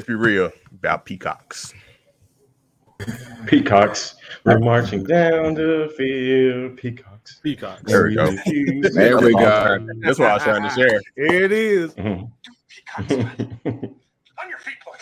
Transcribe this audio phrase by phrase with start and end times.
[0.00, 1.74] let's be real about peacocks.
[3.44, 4.14] Peacocks.
[4.44, 6.78] We're marching down the field.
[6.78, 7.38] Peacocks.
[7.42, 7.82] Peacocks.
[7.82, 8.30] There we go.
[8.94, 9.86] There we go.
[10.00, 11.02] That's what I was trying to share.
[11.16, 11.92] Here it is.
[11.96, 12.30] Mhm.
[12.70, 13.12] Peacocks.
[13.66, 15.00] On your feet, boys.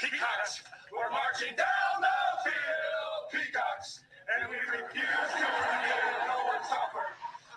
[0.00, 3.44] Peacocks, we're marching down the field.
[3.44, 4.00] Peacocks,
[4.40, 7.06] and we refuse to give no one suffer.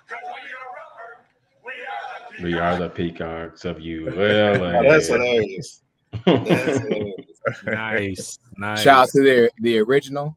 [0.07, 1.25] Cause we are rougher.
[1.65, 4.11] We are the we are the peacocks of you.
[4.11, 5.81] Oh, that's hilarious.
[6.25, 7.49] That's hilarious.
[7.65, 8.39] Nice.
[8.57, 8.81] Nice.
[8.81, 10.35] Shout out to the the original.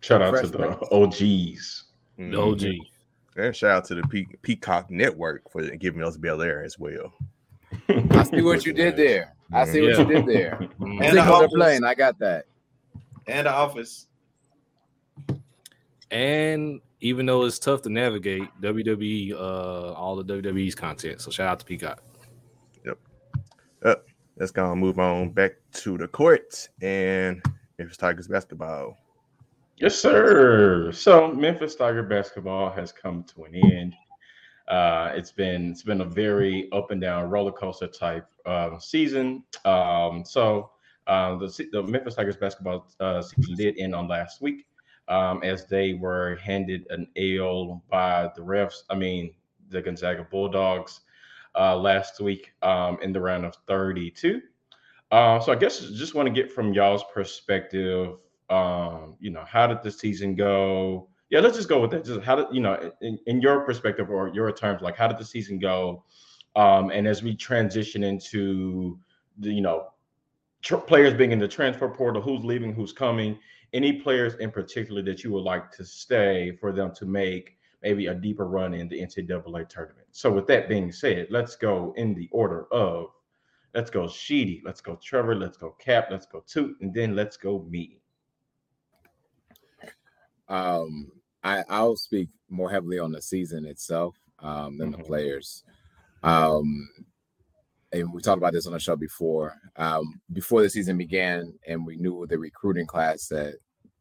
[0.00, 0.76] Shout out to the Prince.
[0.92, 1.84] OGs.
[2.18, 2.62] The OG.
[3.36, 7.12] And shout out to the Pe- Peacock Network for giving us Bel Air as well.
[7.88, 9.34] I see what you did there.
[9.52, 10.68] I see what you did there.
[10.80, 11.52] And Signal the the office.
[11.54, 11.84] plane.
[11.84, 12.44] I got that.
[13.26, 14.06] And the office.
[16.10, 21.20] And even though it's tough to navigate, WWE, uh, all the WWE's content.
[21.20, 22.02] So shout out to Peacock.
[24.36, 27.40] Let's go and move on back to the court and
[27.78, 28.98] Memphis Tigers basketball.
[29.76, 30.90] Yes, sir.
[30.92, 33.94] So Memphis Tiger basketball has come to an end.
[34.66, 39.44] Uh, it's been it's been a very up and down roller coaster type uh, season.
[39.64, 40.70] Um, so
[41.06, 44.66] uh, the the Memphis Tigers basketball uh, season did end on last week
[45.08, 48.82] um, as they were handed an L by the refs.
[48.90, 49.32] I mean
[49.70, 51.00] the Gonzaga Bulldogs
[51.56, 54.40] uh, last week um, in the round of 32.
[55.10, 58.16] Uh, so I guess just want to get from y'all's perspective
[58.50, 61.08] um you know how did the season go?
[61.30, 62.04] Yeah let's just go with that.
[62.04, 65.18] Just how did you know in, in your perspective or your terms like how did
[65.18, 66.04] the season go?
[66.54, 68.98] Um and as we transition into
[69.38, 69.88] the you know
[70.62, 73.38] tr- players being in the transfer portal who's leaving who's coming
[73.72, 78.06] any players in particular that you would like to stay for them to make maybe
[78.06, 82.14] a deeper run in the ncaa tournament so with that being said let's go in
[82.14, 83.08] the order of
[83.74, 87.36] let's go sheedy let's go trevor let's go cap let's go toot and then let's
[87.36, 88.00] go me
[90.48, 91.10] Um,
[91.42, 94.98] I I'll speak more heavily on the season itself um, than Mhm.
[94.98, 95.64] the players.
[96.22, 96.88] Um,
[97.92, 99.54] and we talked about this on the show before.
[99.76, 103.54] Um, before the season began, and we knew the recruiting class that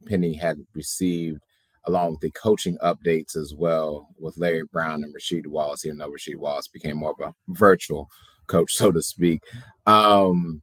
[0.05, 1.41] Penny had received,
[1.85, 5.85] along with the coaching updates as well, with Larry Brown and Rasheed Wallace.
[5.85, 8.09] Even though Rasheed Wallace became more of a virtual
[8.47, 9.41] coach, so to speak,
[9.85, 10.61] um,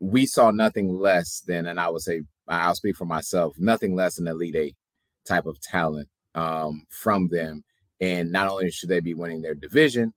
[0.00, 4.16] we saw nothing less than, and I would say, I'll speak for myself, nothing less
[4.16, 4.76] than Elite Eight
[5.26, 7.64] type of talent um, from them.
[8.00, 10.12] And not only should they be winning their division,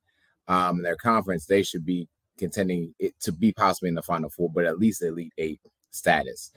[0.48, 4.50] um, their conference, they should be contending it to be possibly in the final four,
[4.54, 5.62] but at least elite eight
[5.92, 6.52] status.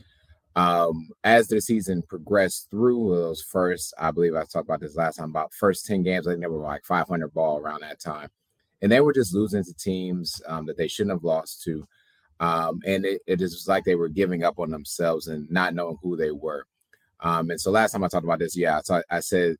[0.56, 5.16] Um, as the season progressed through those first, I believe I talked about this last
[5.16, 8.28] time about first 10 games, I think they were like 500 ball around that time.
[8.82, 11.86] And they were just losing to teams um, that they shouldn't have lost to.
[12.40, 15.98] Um, and it, it is like they were giving up on themselves and not knowing
[16.02, 16.64] who they were.
[17.20, 19.56] Um, and so last time I talked about this, yeah, so I, I said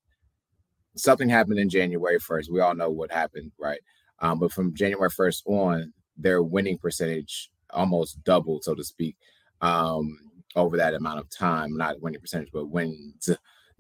[0.97, 2.51] something happened in January 1st.
[2.51, 3.81] We all know what happened, right?
[4.21, 9.17] Um, but from January 1st on, their winning percentage almost doubled, so to speak,
[9.61, 10.19] um,
[10.57, 11.77] over that amount of time.
[11.77, 13.31] Not winning percentage, but wins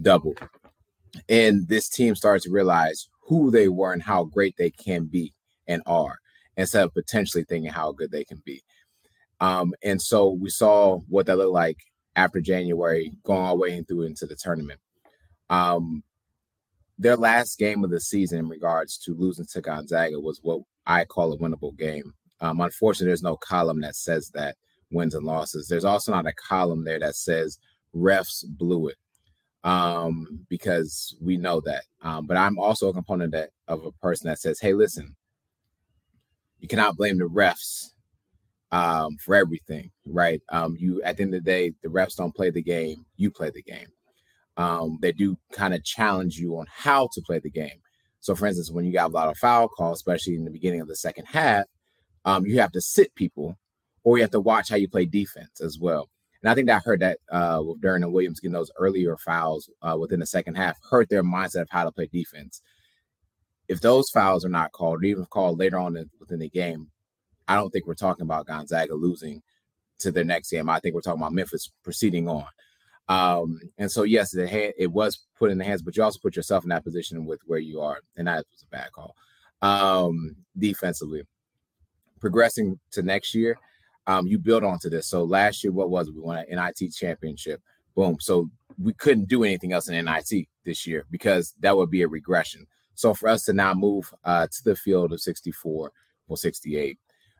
[0.00, 0.34] double.
[1.28, 5.34] And this team started to realize who they were and how great they can be
[5.66, 6.18] and are,
[6.56, 8.62] instead of potentially thinking how good they can be.
[9.40, 11.78] Um, and so we saw what that looked like
[12.16, 14.80] after January, going all the way through into the tournament.
[15.48, 16.02] Um,
[16.98, 21.04] their last game of the season in regards to losing to Gonzaga was what I
[21.04, 22.12] call a winnable game.
[22.40, 24.56] Um, unfortunately, there's no column that says that
[24.90, 25.68] wins and losses.
[25.68, 27.58] There's also not a column there that says
[27.94, 28.96] refs blew it
[29.64, 31.84] um, because we know that.
[32.02, 35.16] Um, but I'm also a component that of a person that says, "Hey, listen,
[36.58, 37.92] you cannot blame the refs
[38.72, 40.40] um, for everything, right?
[40.50, 43.30] Um, you at the end of the day, the refs don't play the game; you
[43.30, 43.88] play the game.
[44.56, 47.80] Um, they do kind of challenge you on how to play the game.
[48.20, 50.82] So, for instance, when you got a lot of foul calls, especially in the beginning
[50.82, 51.64] of the second half,
[52.24, 53.56] um, you have to sit people,
[54.04, 56.08] or you have to watch how you play defense as well.
[56.42, 59.96] And I think that I heard that uh, with Williams getting those earlier fouls uh,
[59.98, 62.62] within the second half hurt their mindset of how to play defense.
[63.68, 66.88] If those fouls are not called, or even called later on in, within the game,
[67.46, 69.42] I don't think we're talking about Gonzaga losing
[69.98, 70.70] to their next game.
[70.70, 72.46] I think we're talking about Memphis proceeding on.
[73.08, 76.20] Um, and so, yes, it, had, it was put in the hands, but you also
[76.22, 79.14] put yourself in that position with where you are, and that was a bad call.
[79.62, 81.24] Um, defensively,
[82.20, 83.58] progressing to next year,
[84.06, 85.06] um, you build onto this.
[85.06, 86.14] So last year, what was it?
[86.14, 87.60] We won an NIT championship.
[87.94, 88.16] Boom.
[88.20, 88.50] So
[88.82, 92.66] we couldn't do anything else in NIT this year because that would be a regression.
[92.94, 95.92] So for us to now move uh, to the field of 64
[96.28, 96.98] or 68,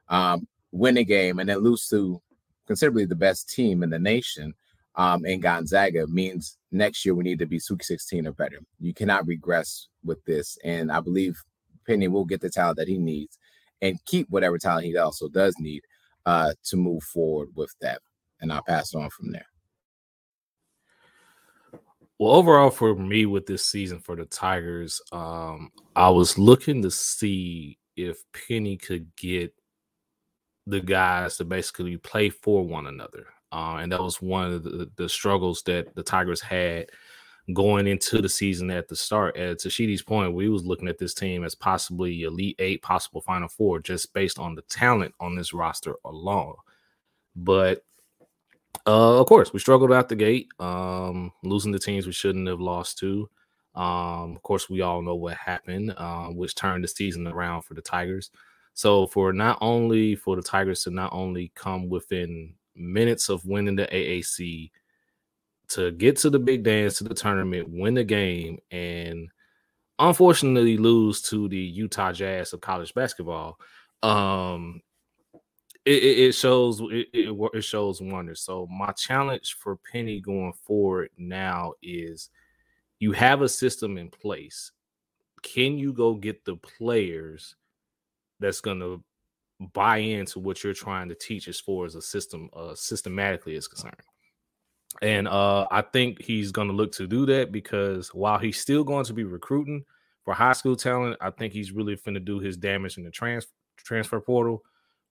[0.09, 2.21] um, win a game and then lose to
[2.67, 4.55] considerably the best team in the nation
[4.97, 8.59] um, in Gonzaga means next year we need to be Sweet 16 or better.
[8.81, 10.59] You cannot regress with this.
[10.65, 11.41] And I believe
[11.87, 13.39] Penny will get the talent that he needs
[13.83, 15.83] and keep whatever talent he also does need
[16.27, 18.01] uh, to move forward with that.
[18.41, 19.47] And I'll pass on from there.
[22.19, 26.91] Well, overall for me with this season for the Tigers, um, I was looking to
[26.91, 29.55] see if Penny could get
[30.67, 33.27] the guys to basically play for one another.
[33.53, 36.87] Uh, and that was one of the, the, struggles that the Tigers had
[37.55, 39.37] going into the season at the start.
[39.37, 43.49] At Tashidi's point, we was looking at this team as possibly elite eight, possible final
[43.49, 46.55] four, just based on the talent on this roster alone.
[47.37, 47.85] But
[48.87, 52.61] uh, of course, we struggled out the gate, um, losing the teams we shouldn't have
[52.61, 53.29] lost to.
[53.75, 57.75] Um, of course, we all know what happened, uh, which turned the season around for
[57.75, 58.31] the Tigers.
[58.75, 63.77] So for not only for the Tigers to not only come within minutes of winning
[63.77, 64.71] the AAC,
[65.71, 69.29] to get to the big dance to the tournament, win the game, and
[69.99, 73.59] unfortunately lose to the Utah Jazz of college basketball.
[74.03, 74.83] Um,
[75.85, 78.43] it, it shows it, it shows wonders.
[78.43, 82.31] So my challenge for Penny going forward now is
[82.99, 84.73] you have a system in place.
[85.43, 87.57] Can you go get the players
[88.41, 89.03] that's going to
[89.73, 93.69] buy into what you're trying to teach as far as a system uh, systematically is
[93.69, 93.97] concerned?
[95.03, 98.85] And uh, I think he's going to look to do that because while he's still
[98.85, 99.85] going to be recruiting
[100.25, 103.11] for high school talent, I think he's really going to do his damage in the
[103.11, 103.47] trans-
[103.77, 104.63] transfer portal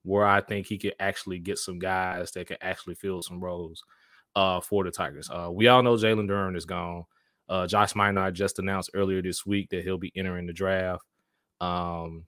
[0.03, 3.83] where I think he could actually get some guys that can actually fill some roles
[4.35, 5.29] uh, for the Tigers.
[5.29, 7.03] Uh, we all know Jalen Duren is gone.
[7.47, 11.03] Uh, Josh Minott just announced earlier this week that he'll be entering the draft.
[11.59, 12.25] Um,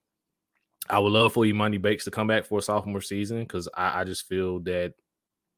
[0.90, 4.02] I would love for Emoni Bates to come back for a sophomore season because I,
[4.02, 4.94] I, just feel that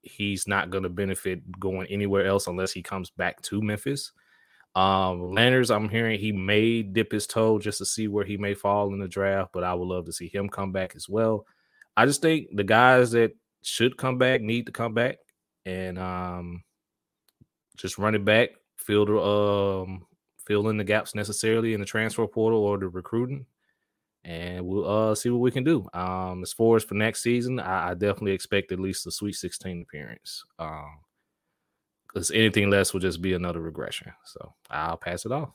[0.03, 4.11] he's not going to benefit going anywhere else unless he comes back to Memphis.
[4.75, 8.53] Um, Landers, I'm hearing he may dip his toe just to see where he may
[8.53, 11.45] fall in the draft, but I would love to see him come back as well.
[11.95, 15.17] I just think the guys that should come back need to come back
[15.65, 16.63] and um,
[17.77, 20.05] just run it back, fill the um,
[20.45, 23.45] fill in the gaps necessarily in the transfer portal or the recruiting,
[24.25, 25.87] and we'll uh, see what we can do.
[25.93, 29.35] Um, as far as for next season, I, I definitely expect at least a Sweet
[29.35, 30.43] 16 appearance.
[30.59, 30.99] Um,
[32.07, 34.13] because anything less will just be another regression.
[34.23, 35.49] So I'll pass it off.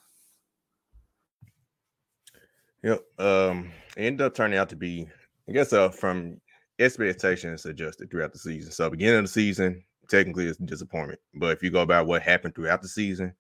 [2.83, 3.01] Yep.
[3.19, 5.09] Um, it ended up turning out to be
[5.49, 6.41] I guess uh, from
[6.79, 8.71] expectations adjusted throughout the season.
[8.71, 11.21] So beginning of the season, technically it's a disappointment.
[11.35, 13.33] But if you go about what happened throughout the season,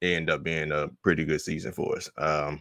[0.00, 2.10] it ended up being a pretty good season for us.
[2.18, 2.60] Um,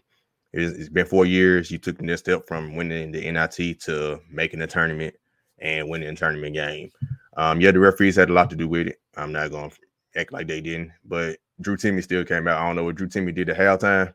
[0.56, 1.70] it's, been four years.
[1.70, 5.16] You took the next step from winning the NIT to making the tournament
[5.60, 6.92] and winning the tournament game.
[7.38, 9.02] Um, yeah, the referees had a lot to do with it.
[9.18, 9.78] I'm not going to
[10.16, 12.62] act like they didn't, but Drew Timme still came out.
[12.62, 14.14] I don't know what Drew Timme did at halftime,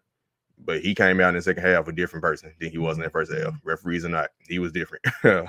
[0.65, 3.05] but he came out in the second half a different person than he was in
[3.05, 3.55] the first half.
[3.63, 5.05] Referees or not, he was different.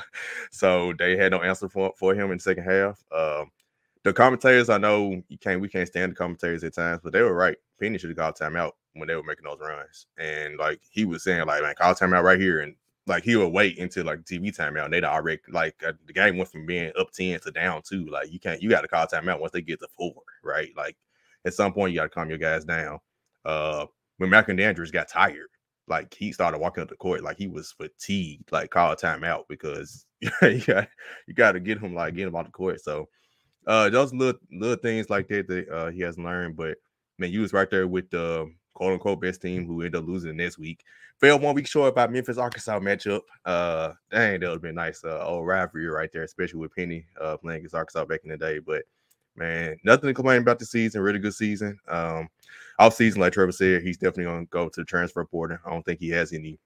[0.51, 3.01] so they had no answer for, for him in the second half.
[3.15, 3.51] Um,
[4.03, 7.21] the commentators, I know you can't we can't stand the commentators at times, but they
[7.21, 7.57] were right.
[7.79, 10.07] Penny should have called timeout when they were making those runs.
[10.17, 12.61] And like he was saying, like, man, call timeout right here.
[12.61, 12.75] And
[13.07, 14.85] like he would wait until like TV timeout.
[14.85, 18.05] And they'd already like uh, the game went from being up 10 to down two.
[18.05, 20.71] Like you can't you got to call timeout once they get to four, right?
[20.75, 20.97] Like
[21.45, 22.99] at some point you got to calm your guys down.
[23.45, 23.85] Uh
[24.17, 25.47] when Malcolm Dandridge got tired,
[25.87, 30.05] like he started walking up the court like he was fatigued, like call timeout because
[30.21, 30.87] you got
[31.27, 32.81] you got to get him like get him off the court.
[32.81, 33.07] So
[33.67, 36.77] uh those little little things like that that uh, he has learned, but
[37.17, 40.35] man, you was right there with the quote unquote best team who ended up losing
[40.35, 40.83] next week.
[41.19, 43.21] Failed one week short by Memphis Arkansas matchup.
[43.45, 45.03] Uh, dang, that would have been nice.
[45.03, 48.37] Uh, old rivalry right there, especially with Penny uh playing against Arkansas back in the
[48.37, 48.59] day.
[48.59, 48.83] But
[49.35, 51.01] man, nothing to complain about the season.
[51.01, 51.79] Really good season.
[51.87, 52.29] Um,
[52.79, 55.57] off season, like Trevor said, he's definitely gonna go to the transfer portal.
[55.65, 56.59] I don't think he has any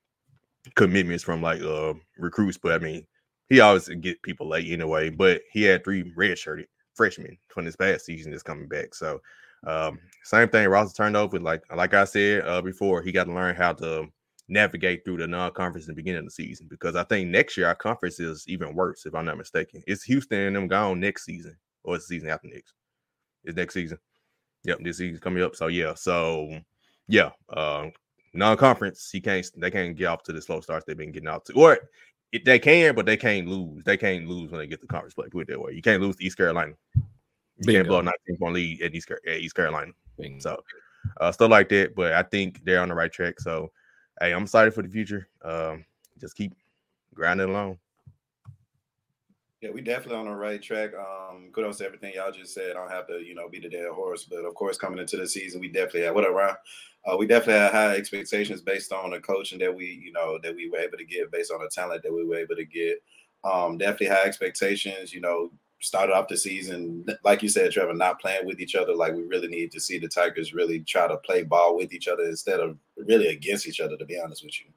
[0.75, 3.05] commitments from like uh recruits, but I mean,
[3.49, 5.09] he always get people late anyway.
[5.09, 8.95] But he had three red shirted freshmen from this past season that's coming back.
[8.95, 9.21] So
[9.65, 10.67] um, same thing.
[10.67, 11.39] Ross turned over.
[11.39, 14.07] Like like I said uh, before, he got to learn how to
[14.47, 17.67] navigate through the non-conference in the beginning of the season because I think next year
[17.67, 19.81] our conference is even worse, if I'm not mistaken.
[19.87, 22.73] It's Houston and them gone next season, or it's the season after next.
[23.43, 23.97] It's next season.
[24.65, 25.55] Yep, this season's coming up.
[25.55, 26.49] So yeah, so
[27.07, 27.87] yeah, uh,
[28.33, 31.45] non-conference, he can't they can't get off to the slow starts they've been getting out
[31.45, 31.53] to.
[31.53, 31.77] Or
[32.31, 33.83] it, they can, but they can't lose.
[33.83, 35.27] They can't lose when they get the conference play.
[35.29, 35.73] Put it that way.
[35.73, 36.73] You can't lose to East Carolina.
[37.57, 37.79] You Bingo.
[37.79, 39.91] can't blow a 19 point lead at East, at East Carolina.
[40.17, 40.39] Bingo.
[40.39, 40.63] So
[41.19, 41.95] uh, stuff like that.
[41.95, 43.39] But I think they're on the right track.
[43.39, 43.71] So
[44.19, 45.27] hey, I'm excited for the future.
[45.43, 45.85] Um,
[46.19, 46.53] just keep
[47.13, 47.79] grinding along.
[49.61, 50.91] Yeah, we definitely on the right track.
[50.93, 52.71] Um, kudos to everything y'all just said.
[52.71, 55.17] I don't have to, you know, be the dead horse, but of course, coming into
[55.17, 56.57] the season, we definitely had what around.
[57.05, 60.55] Uh, we definitely had high expectations based on the coaching that we, you know, that
[60.55, 63.01] we were able to get, based on the talent that we were able to get.
[63.43, 65.13] Um, definitely high expectations.
[65.13, 65.51] You know,
[65.85, 68.95] started off the season, like you said, Trevor, not playing with each other.
[68.95, 72.07] Like we really need to see the Tigers really try to play ball with each
[72.07, 73.95] other instead of really against each other.
[73.95, 74.67] To be honest with you.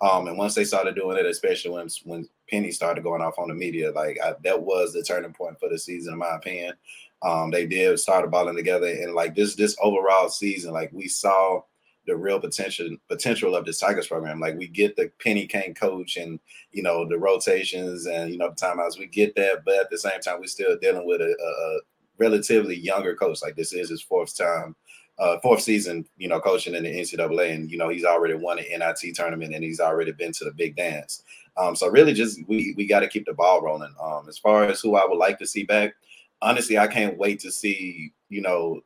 [0.00, 3.48] Um, and once they started doing it, especially when when Penny started going off on
[3.48, 6.74] the media, like I, that was the turning point for the season, in my opinion.
[7.22, 11.62] Um, they did start balling together, and like this this overall season, like we saw
[12.08, 14.40] the real potential potential of this Tigers program.
[14.40, 16.40] Like we get the Penny Kane coach, and
[16.72, 18.98] you know the rotations, and you know the timeouts.
[18.98, 21.80] We get that, but at the same time, we're still dealing with a, a
[22.18, 23.42] relatively younger coach.
[23.42, 24.74] Like this is his fourth time
[25.18, 28.58] uh, fourth season, you know, coaching in the NCAA, and you know he's already won
[28.58, 31.22] an NIT tournament and he's already been to the big dance.
[31.56, 33.94] Um, so really, just we we got to keep the ball rolling.
[34.00, 35.94] Um, as far as who I would like to see back,
[36.40, 38.80] honestly, I can't wait to see you know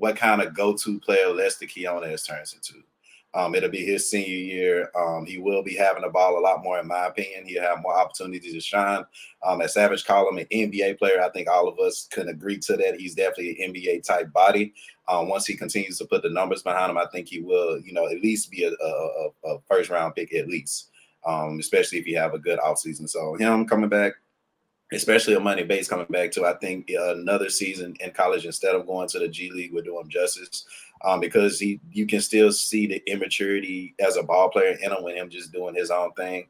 [0.00, 2.82] what kind of go-to player Lester Quinones turns into.
[3.32, 4.90] Um, it'll be his senior year.
[4.98, 7.44] Um, he will be having the ball a lot more, in my opinion.
[7.46, 9.04] He'll have more opportunities to shine.
[9.46, 12.58] Um, as Savage called him an NBA player, I think all of us can agree
[12.58, 12.96] to that.
[12.98, 14.72] He's definitely an NBA type body.
[15.06, 17.92] Um, once he continues to put the numbers behind him, I think he will, you
[17.92, 20.90] know, at least be a, a, a first round pick at least,
[21.24, 23.08] um, especially if you have a good offseason.
[23.08, 24.14] So him coming back,
[24.92, 29.08] especially Emoni Bates coming back to, I think another season in college instead of going
[29.08, 30.64] to the G League would do him justice
[31.02, 35.02] um, because he you can still see the immaturity as a ball player in him
[35.02, 36.46] with him just doing his own thing.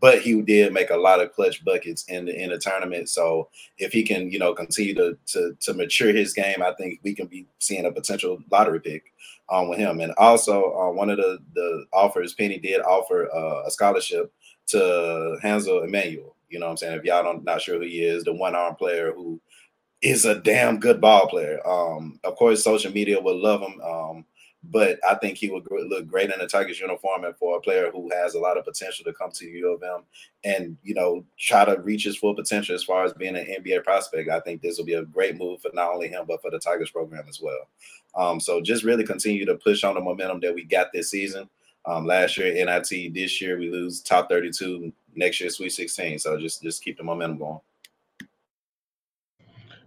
[0.00, 3.08] But he did make a lot of clutch buckets in the in the tournament.
[3.08, 7.00] So if he can, you know, continue to to, to mature his game, I think
[7.02, 9.12] we can be seeing a potential lottery pick
[9.48, 10.00] um, with him.
[10.00, 14.32] And also, uh, one of the the offers, Penny did offer uh, a scholarship
[14.68, 16.34] to Hansel Emmanuel.
[16.52, 16.98] You know what I'm saying?
[16.98, 19.40] If y'all don't not sure who he is, the one arm player who
[20.02, 21.66] is a damn good ball player.
[21.66, 24.24] Um, of course, social media will love him, um,
[24.64, 27.90] but I think he would look great in a Tigers uniform and for a player
[27.90, 30.04] who has a lot of potential to come to U of M
[30.44, 33.84] and you know try to reach his full potential as far as being an NBA
[33.84, 34.28] prospect.
[34.28, 36.58] I think this will be a great move for not only him but for the
[36.58, 37.68] Tigers program as well.
[38.14, 41.48] Um, so just really continue to push on the momentum that we got this season.
[41.84, 46.18] Um, last year NIT, this year we lose top 32, next year Sweet 16.
[46.20, 47.60] So just just keep the momentum going.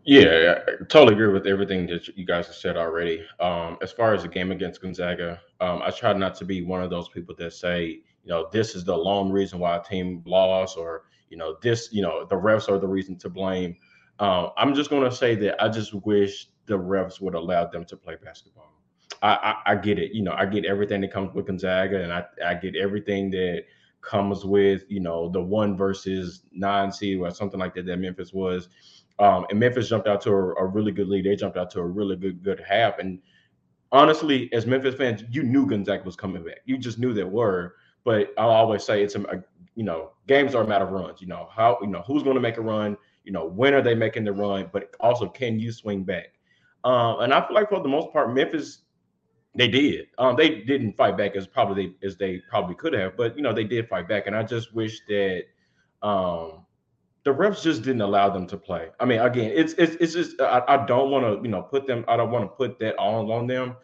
[0.04, 3.26] Yeah, I totally agree with everything that you guys have said already.
[3.40, 6.84] Um, as far as the game against Gonzaga, um, I try not to be one
[6.84, 10.22] of those people that say, you know, this is the lone reason why a team
[10.28, 13.76] lost, or you know, this, you know, the refs are the reason to blame.
[14.20, 17.84] Um, I'm just going to say that I just wish the refs would allow them
[17.86, 18.74] to play basketball.
[19.22, 22.12] I, I, I get it, you know, I get everything that comes with Gonzaga, and
[22.12, 23.64] I, I get everything that
[24.02, 28.34] comes with, you know, the one versus nine seed or something like that that Memphis
[28.34, 28.70] was
[29.20, 31.26] um, and Memphis jumped out to a, a, really good lead.
[31.26, 33.00] They jumped out to a really good good half.
[33.00, 33.20] And
[33.92, 36.60] honestly, as Memphis fans, you knew Gonzaga was coming back.
[36.66, 37.76] You just knew they were.
[38.04, 39.44] But I always say it's a, a
[39.76, 41.22] you know games are a matter of runs.
[41.22, 42.98] You know how you know who's going to make a run.
[43.24, 46.34] You know when are they making the run, but also can you swing back?
[46.84, 48.80] Um, and I feel like for the most part, Memphis
[49.56, 50.08] they did.
[50.18, 53.54] Um, they didn't fight back as probably as they probably could have, but you know
[53.54, 54.28] they did fight back.
[54.28, 55.44] And I just wish that
[56.02, 56.66] um,
[57.24, 58.90] the refs just didn't allow them to play.
[59.00, 61.88] I mean, again, it's it's it's just I, I don't want to you know put
[61.88, 62.06] them.
[62.08, 63.76] I don't want to put that all on them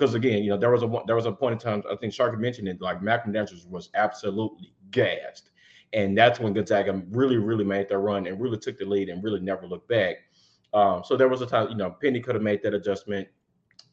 [0.00, 2.12] because again, you know, there was a there was a point in time I think
[2.12, 5.50] Sharky mentioned it like Malcolm Dandridge was absolutely gassed,
[5.92, 9.22] and that's when Gonzaga really really made their run and really took the lead and
[9.22, 10.16] really never looked back.
[10.72, 13.28] Um, so there was a time you know Penny could have made that adjustment.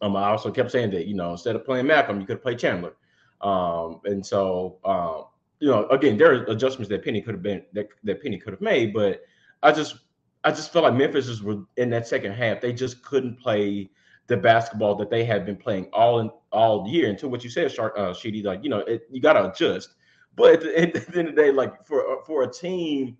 [0.01, 2.55] Um, I also kept saying that you know instead of playing Malcolm, you could play
[2.55, 2.95] Chandler.
[3.41, 5.25] Um, and so um,
[5.59, 8.53] you know, again, there are adjustments that Penny could have been that, that Penny could
[8.53, 9.21] have made, but
[9.63, 9.97] I just
[10.43, 12.61] I just felt like Memphis was in that second half.
[12.61, 13.89] They just couldn't play
[14.27, 17.09] the basketball that they had been playing all in all year.
[17.09, 19.95] Until what you said, Shark uh, Sheedy, like you know, it, you got to adjust.
[20.35, 23.17] But at the, at the end of the day, like for for a team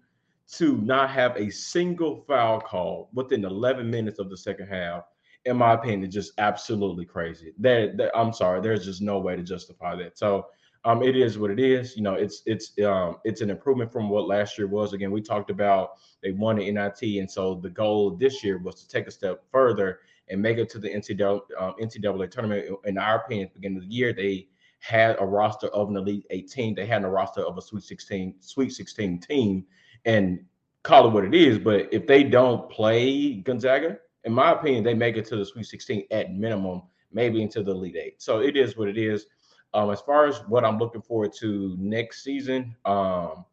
[0.54, 5.04] to not have a single foul call within 11 minutes of the second half,
[5.48, 7.54] in my opinion, just absolutely crazy.
[7.60, 10.18] That I'm sorry, there's just no way to justify that.
[10.18, 10.48] So
[10.84, 11.96] um, it is what it is.
[11.96, 14.94] You know, it's it's um, it's an improvement from what last year was.
[14.94, 18.76] Again, we talked about they won the NIT, and so the goal this year was
[18.76, 20.00] to take a step further
[20.30, 22.68] and make it to the NCAA, um, NCAA tournament.
[22.86, 24.48] In our opinion, at the beginning of the year, they
[24.80, 26.76] had a roster of an Elite 18.
[26.76, 29.66] They had a roster of a Sweet 16, Sweet 16 team,
[30.06, 30.40] and
[30.84, 31.58] call it what it is.
[31.58, 35.66] But if they don't play Gonzaga, in my opinion, they make it to the Sweet
[35.66, 38.22] 16 at minimum, maybe into the Elite Eight.
[38.22, 39.26] So it is what it is.
[39.74, 43.46] Um, as far as what I'm looking forward to next season, um,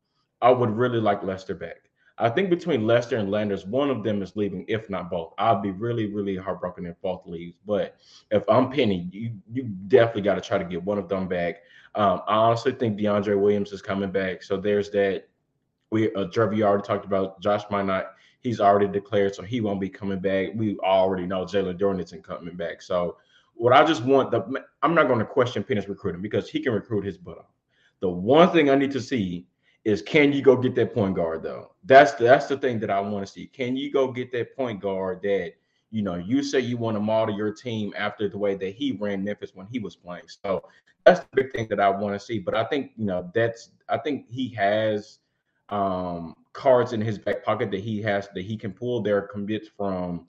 [0.43, 1.77] I would really like Lester back.
[2.19, 5.33] I think between Lester and Landers, one of them is leaving, if not both.
[5.39, 7.57] I'll be really, really heartbroken if both leaves.
[7.65, 7.97] But
[8.33, 11.63] if I'm Penny, you you definitely got to try to get one of them back.
[11.95, 14.43] Um, I honestly think DeAndre Williams is coming back.
[14.43, 15.29] So there's that.
[15.91, 18.07] We uh, Trevor, you already talked about Josh Minott.
[18.45, 20.51] He's already declared, so he won't be coming back.
[20.55, 22.83] We already know Jalen Duren isn't coming back.
[22.83, 23.17] So
[23.55, 26.73] what I just want the I'm not going to question Penny's recruiting because he can
[26.73, 27.53] recruit his butt off.
[28.01, 29.47] The one thing I need to see
[29.85, 31.73] is can you go get that point guard though?
[31.85, 33.47] That's the, that's the thing that I want to see.
[33.47, 35.53] Can you go get that point guard that
[35.91, 38.93] you know you say you want to model your team after the way that he
[38.93, 40.25] ran Memphis when he was playing?
[40.27, 40.65] So
[41.07, 42.39] that's the big thing that I want to see.
[42.39, 45.19] But I think you know that's I think he has
[45.71, 49.69] um cards in his back pocket that he has that he can pull their commits
[49.69, 50.27] from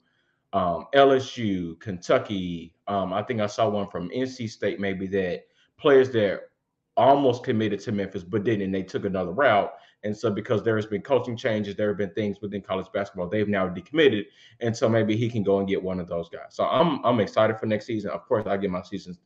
[0.52, 2.74] um, LSU, Kentucky.
[2.86, 5.46] Um, I think I saw one from NC State, maybe that
[5.78, 6.50] players that
[6.96, 8.72] almost committed to Memphis, but didn't.
[8.72, 9.72] They took another route.
[10.04, 13.28] And so, because there has been coaching changes, there have been things within college basketball.
[13.28, 14.26] They've now decommitted,
[14.60, 16.50] and so maybe he can go and get one of those guys.
[16.50, 18.10] So I'm I'm excited for next season.
[18.10, 19.16] Of course, I get my season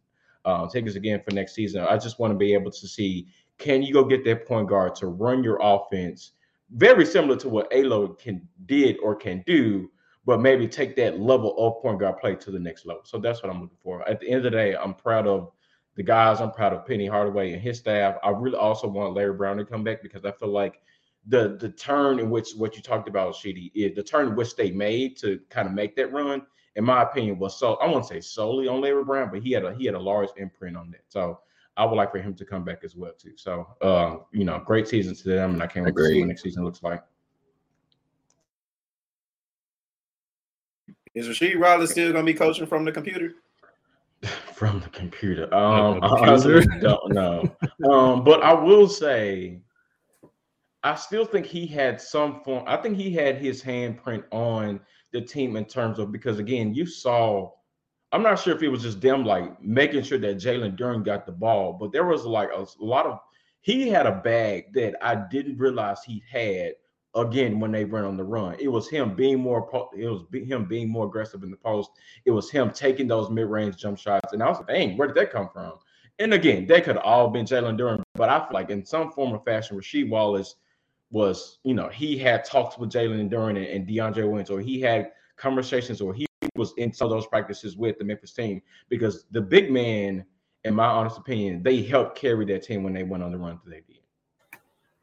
[0.45, 1.83] uh, tickets again for next season.
[1.83, 3.29] I just want to be able to see
[3.61, 6.33] can you go get that point guard to run your offense,
[6.73, 9.91] very similar to what Alo can did or can do,
[10.25, 13.03] but maybe take that level of point guard play to the next level.
[13.05, 14.07] So that's what I'm looking for.
[14.09, 15.51] At the end of the day, I'm proud of
[15.97, 16.41] the guys.
[16.41, 18.17] I'm proud of Penny Hardaway and his staff.
[18.23, 20.81] I really also want Larry Brown to come back because I feel like
[21.27, 24.57] the the turn in which what you talked about, Sheedy, is the turn in which
[24.57, 26.43] they made to kind of make that run.
[26.77, 29.65] In my opinion, was so I won't say solely on Larry Brown, but he had
[29.65, 31.03] a he had a large imprint on that.
[31.09, 31.41] So
[31.77, 33.33] I would like for him to come back as well too.
[33.37, 36.29] So uh, you know, great season to them, and I can't wait to see what
[36.29, 37.03] next season looks like.
[41.15, 43.35] Is Rasheed Wallace still gonna be coaching from the computer?
[44.55, 45.53] from the computer.
[45.55, 46.73] Um, the computer?
[46.73, 47.57] I don't know.
[47.91, 49.63] um, but I will say,
[50.83, 52.65] I still think he had some form.
[52.67, 54.81] I think he had his handprint on
[55.13, 57.53] the team in terms of because again, you saw.
[58.13, 61.27] I'm not sure if it was just them like making sure that Jalen Duren got
[61.27, 63.19] the ball, but there was like a, a lot of.
[63.61, 66.75] He had a bag that I didn't realize he had
[67.15, 68.57] again when they ran on the run.
[68.59, 71.91] It was him being more it was him being more aggressive in the post.
[72.25, 74.33] It was him taking those mid-range jump shots.
[74.33, 75.75] And I was like, dang, where did that come from?
[76.19, 79.33] And again, they could all been Jalen Duren, but I feel like in some form
[79.33, 80.57] or fashion, Rasheed Wallace
[81.11, 84.81] was, you know, he had talks with Jalen Duren and, and DeAndre Wins, or he
[84.81, 89.25] had conversations, or he was in some of those practices with the Memphis team because
[89.31, 90.25] the big man,
[90.65, 93.59] in my honest opinion, they helped carry that team when they went on the run
[93.65, 93.97] that they did.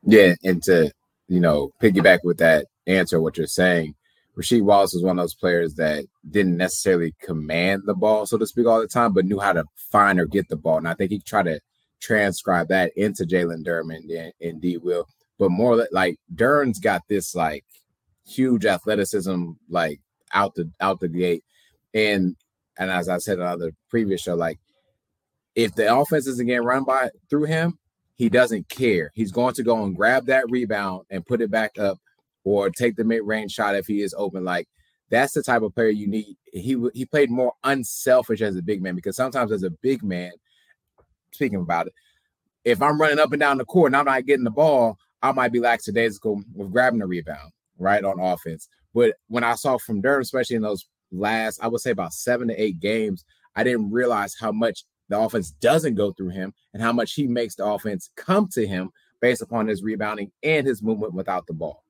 [0.03, 0.91] Yeah, and to
[1.27, 3.95] you know, piggyback with that answer, what you're saying,
[4.37, 8.45] Rasheed Wallace was one of those players that didn't necessarily command the ball, so to
[8.45, 10.77] speak, all the time, but knew how to find or get the ball.
[10.77, 11.59] And I think he tried to
[11.99, 15.07] transcribe that into Jalen Duren and, and D Will.
[15.39, 17.65] But more like Duren's got this like
[18.27, 20.01] huge athleticism, like
[20.33, 21.43] out the out the gate.
[21.93, 22.35] And
[22.77, 24.59] and as I said on the previous show, like
[25.55, 27.77] if the offense isn't getting run by through him,
[28.15, 29.11] he doesn't care.
[29.15, 31.99] He's going to go and grab that rebound and put it back up
[32.43, 34.43] or take the mid-range shot if he is open.
[34.43, 34.67] Like
[35.09, 36.37] that's the type of player you need.
[36.51, 40.31] He he played more unselfish as a big man because sometimes as a big man,
[41.31, 41.93] speaking about it,
[42.65, 45.31] if I'm running up and down the court and I'm not getting the ball, I
[45.31, 48.67] might be lackadaisical with grabbing the rebound, right, on offense.
[48.97, 52.47] But when I saw from Duren, especially in those last, I would say about seven
[52.47, 56.81] to eight games, I didn't realize how much the offense doesn't go through him and
[56.81, 58.89] how much he makes the offense come to him
[59.21, 61.83] based upon his rebounding and his movement without the ball.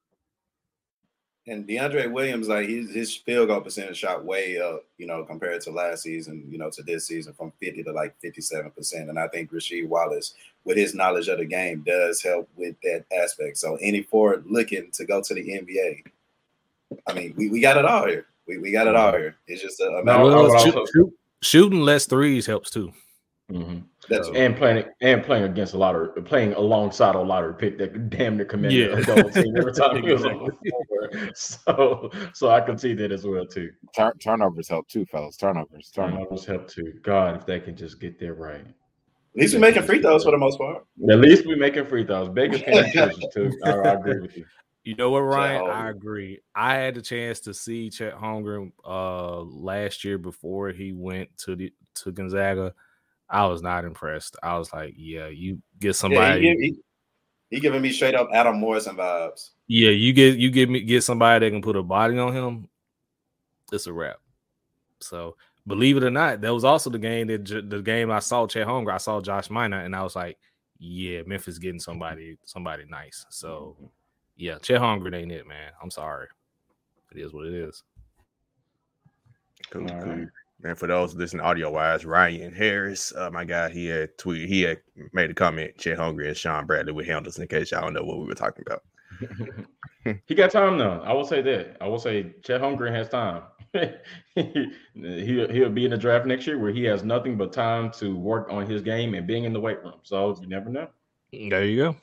[1.47, 5.61] And DeAndre Williams, like his, his field goal percentage shot way up, you know, compared
[5.61, 9.07] to last season, you know, to this season from 50 to like 57%.
[9.07, 10.33] And I think Rasheed Wallace,
[10.65, 13.59] with his knowledge of the game, does help with that aspect.
[13.59, 16.03] So any forward looking to go to the NBA,
[17.07, 18.27] I mean, we, we got it all here.
[18.47, 19.35] We, we got it all here.
[19.47, 22.91] It's just a, a matter no, of shoot, shoot, shooting less threes helps too.
[23.51, 23.79] Mm-hmm.
[24.09, 28.09] That's and playing and playing against a lot of playing alongside a lottery pick that
[28.09, 28.97] damn near commanded yeah.
[28.97, 31.31] a double team every time he was on the floor.
[31.33, 33.71] So so I can see that as well too.
[33.95, 35.37] Turn, turnovers help too, fellas.
[35.37, 36.93] Turnovers, turnovers help too.
[37.03, 38.65] God, if they can just get there right.
[38.65, 40.85] At least we're making free throws for the most part.
[41.09, 42.27] At least we're making free throws.
[42.29, 42.91] Baker can't
[43.33, 43.51] too.
[43.65, 44.45] I, I agree with you.
[44.87, 45.69] You know what, Ryan?
[45.69, 46.39] I agree.
[46.55, 51.57] I had the chance to see Chet Holmgren uh last year before he went to
[51.57, 52.73] the to Gonzaga.
[53.29, 54.37] I was not impressed.
[54.41, 56.45] I was like, yeah, you get somebody.
[56.45, 56.79] Yeah, he, he,
[57.49, 59.49] he, giving me straight up Adam Morrison vibes.
[59.67, 62.69] Yeah, you get you give me get somebody that can put a body on him.
[63.73, 64.21] It's a wrap.
[65.01, 65.35] So
[65.67, 68.65] believe it or not, that was also the game that the game I saw Chet
[68.65, 68.93] Holmgren.
[68.93, 70.37] I saw Josh Minott, and I was like,
[70.79, 73.25] yeah, Memphis getting somebody somebody nice.
[73.29, 73.75] So
[74.37, 75.71] yeah, Chet Holmgren ain't it, man.
[75.81, 76.27] I'm sorry.
[77.11, 77.83] It is what it is.
[79.69, 80.11] Cool, All cool.
[80.13, 80.27] right.
[80.61, 84.61] Man, for those listening audio wise, Ryan Harris, uh, my guy, he had tweeted, he
[84.61, 84.79] had
[85.13, 88.03] made a comment, Chet Hungry and Shawn Bradley with handles in case y'all don't know
[88.03, 88.83] what we were talking about.
[90.25, 91.01] he got time now.
[91.01, 91.77] I will say that.
[91.79, 93.43] I will say Chet Holmgren has time.
[94.35, 98.15] he'll, he'll be in the draft next year where he has nothing but time to
[98.17, 99.99] work on his game and being in the weight room.
[100.01, 100.87] So you never know.
[101.31, 101.95] There you go.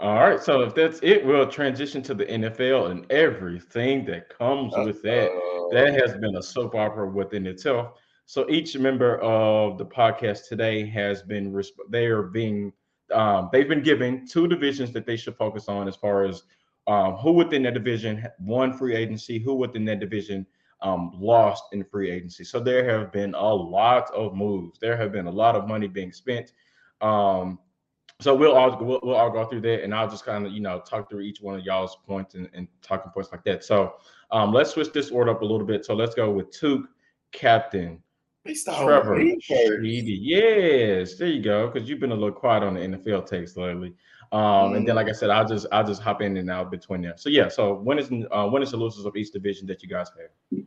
[0.00, 0.40] All right.
[0.40, 5.30] So if that's it, we'll transition to the NFL and everything that comes with that.
[5.72, 7.98] That has been a soap opera within itself.
[8.26, 12.72] So each member of the podcast today has been resp- they are being
[13.12, 16.44] um, they've been given two divisions that they should focus on as far as
[16.86, 20.46] um, who within that division won free agency, who within that division
[20.82, 22.44] um, lost in free agency.
[22.44, 24.78] So there have been a lot of moves.
[24.78, 26.52] There have been a lot of money being spent.
[27.00, 27.58] Um,
[28.20, 30.60] so we'll all we'll, we'll all go through that, and I'll just kind of you
[30.60, 33.64] know talk through each one of y'all's points and, and talking points like that.
[33.64, 33.94] So
[34.30, 35.84] um, let's switch this order up a little bit.
[35.84, 36.82] So let's go with Took,
[37.32, 38.02] Captain,
[39.40, 39.82] Trevor.
[39.82, 40.18] Sheedy.
[40.20, 41.68] Yes, there you go.
[41.68, 43.94] Because you've been a little quiet on the NFL takes lately.
[44.32, 47.02] Um, and then, like I said, I'll just I'll just hop in and out between
[47.02, 47.14] them.
[47.16, 47.48] So yeah.
[47.48, 50.62] So when is uh, when is the losers of each division that you guys have?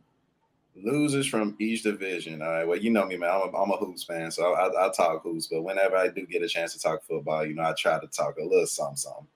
[0.76, 2.42] Losers from each division.
[2.42, 2.66] All right.
[2.66, 3.30] Well, you know me, man.
[3.30, 5.46] I'm a, I'm a hoops fan, so I, I talk hoops.
[5.46, 8.06] But whenever I do get a chance to talk football, you know, I try to
[8.08, 9.26] talk a little something, something.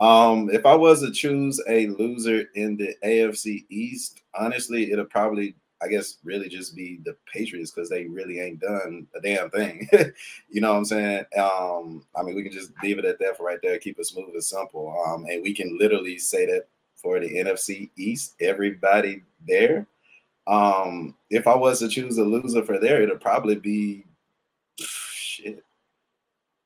[0.00, 5.56] Um, if I was to choose a loser in the AFC East, honestly, it'll probably,
[5.82, 9.88] I guess, really just be the Patriots because they really ain't done a damn thing.
[10.48, 11.24] you know what I'm saying?
[11.36, 14.06] Um, I mean, we can just leave it at that for right there, keep it
[14.06, 14.94] smooth and simple.
[15.06, 19.86] Um, and we can literally say that for the NFC East, everybody there.
[20.46, 24.04] Um, if I was to choose a loser for there, it'd probably be
[24.78, 25.64] shit.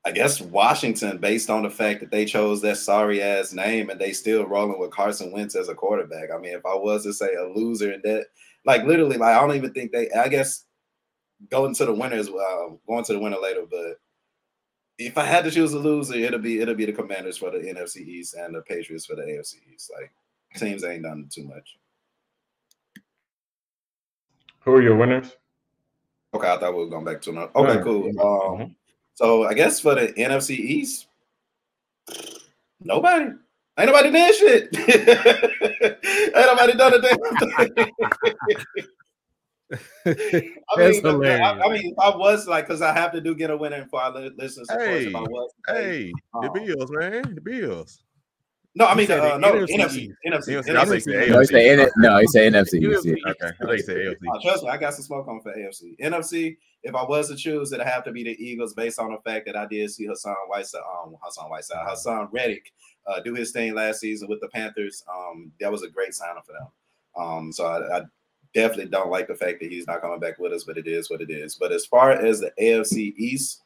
[0.05, 3.99] I guess Washington, based on the fact that they chose that sorry ass name and
[3.99, 6.29] they still rolling with Carson Wentz as a quarterback.
[6.33, 8.27] I mean, if I was to say a loser in that,
[8.65, 10.09] like literally, like I don't even think they.
[10.11, 10.65] I guess
[11.49, 13.65] going to the winners, uh, going to the winner later.
[13.69, 13.99] But
[14.97, 17.59] if I had to choose a loser, it'll be it'll be the Commanders for the
[17.59, 19.91] NFC East and the Patriots for the AFC East.
[19.93, 20.11] Like
[20.55, 21.77] teams ain't done too much.
[24.69, 25.35] Who are your winners?
[26.31, 27.51] Okay, I thought we were going back to another.
[27.55, 27.83] Okay, Alright.
[27.83, 28.05] cool.
[28.09, 28.75] Um, Mhm.
[29.15, 31.07] so I guess for the NFC East,
[32.79, 33.31] nobody.
[33.79, 34.69] Ain't nobody did shit.
[36.35, 37.53] ain't nobody done a damn thing.
[39.71, 41.65] I That's mean, the- the- I.
[41.65, 44.01] I mean, if I was like, because I have to do get a winner for
[44.01, 44.69] our li- listeners.
[44.69, 47.35] Of course, I Hey, was, to say- Hey, the um, Bills, man.
[47.35, 48.03] The Bills.
[48.79, 50.89] No, I mean, said uh, no, NFC NFC, NFC, NFC, I NFC.
[50.89, 52.81] think the No, he said N- no, he said NFC.
[52.81, 53.13] You East, yeah.
[53.25, 54.15] have- Okay, I think the AFC.
[54.35, 55.99] Uh, trust me, I got some smoke on for AFC.
[55.99, 59.19] NFC, if I was to choose, it'd have to be the Eagles based on the
[59.29, 62.71] fact that I did see Hassan Whiteside, um, Hassan Whiteside, Haason Reddick
[63.05, 65.03] uh, do his thing last season with the Panthers.
[65.13, 66.67] Um, that was a great signing for them.
[67.17, 68.01] Um, so I, I
[68.53, 71.09] definitely don't like the fact that he's not coming back with us, but it is
[71.09, 71.55] what it is.
[71.55, 73.61] But as far as the AFC East,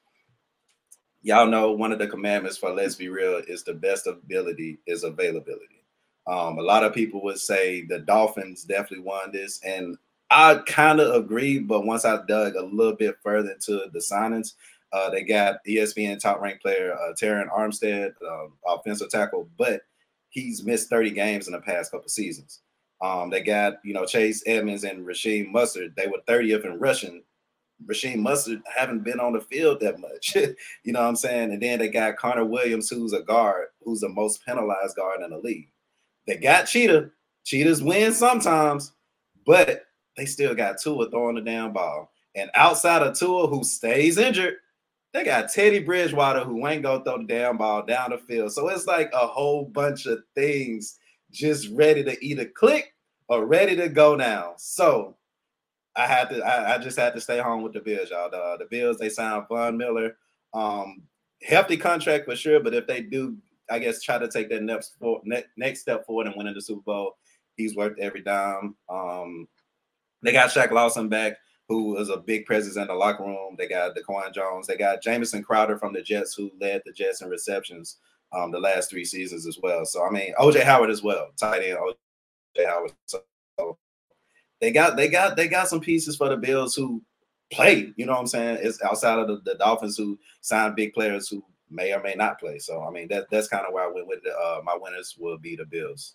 [1.24, 5.04] y'all know one of the commandments for let's be real is the best ability is
[5.04, 5.84] availability.
[6.28, 9.98] Um, a lot of people would say the Dolphins definitely won this, and
[10.30, 11.60] I kind of agree.
[11.60, 14.54] But once I dug a little bit further into the signings,
[14.92, 19.82] uh, they got ESPN top ranked player uh, Armstead, uh, offensive tackle, but
[20.30, 22.62] he's missed 30 games in the past couple seasons.
[23.02, 25.96] Um, they got you know Chase Edmonds and Rasheem Mostert.
[25.96, 27.24] They were 30th in rushing.
[27.86, 30.36] Rasheem Mostert haven't been on the field that much.
[30.84, 31.52] you know what I'm saying?
[31.52, 35.32] And then they got Connor Williams, who's a guard, who's the most penalized guard in
[35.32, 35.70] the league.
[36.28, 37.12] They got Cheetah.
[37.44, 38.94] Cheetahs win sometimes,
[39.46, 42.12] but they still got Tua throwing the damn ball.
[42.36, 44.56] And outside of Tua, who stays injured,
[45.14, 48.52] they got Teddy Bridgewater, who ain't gonna throw the damn ball down the field.
[48.52, 50.98] So it's like a whole bunch of things
[51.32, 52.94] just ready to either click
[53.28, 54.54] or ready to go now.
[54.58, 55.16] So
[55.96, 58.30] I had to, I, I just had to stay home with the Bills, y'all.
[58.30, 60.18] The, the Bills, they signed Von Miller.
[60.54, 61.04] Um,
[61.42, 63.38] hefty contract for sure, but if they do,
[63.70, 66.62] I guess try to take that next for, next, next step forward and winning the
[66.62, 67.18] Super Bowl,
[67.56, 68.76] he's worked every dime.
[68.90, 69.48] Um,
[70.22, 71.38] they got Shaq Lawson back,
[71.70, 73.56] who is a big presence in the locker room.
[73.58, 74.68] They got Daquan Jones.
[74.68, 77.98] They got Jamison Crowder from the Jets, who led the Jets in receptions
[78.34, 79.86] um, the last three seasons as well.
[79.86, 82.92] So I mean, OJ Howard as well, tight end OJ Howard.
[83.06, 83.24] So
[84.64, 87.02] they got they got they got some pieces for the Bills who
[87.52, 87.92] play.
[87.98, 88.60] You know what I'm saying?
[88.62, 92.40] It's outside of the, the Dolphins who signed big players who may or may not
[92.40, 92.60] play.
[92.60, 94.32] So I mean, that that's kind of where I went with it.
[94.32, 96.14] Uh, my winners will be the Bills.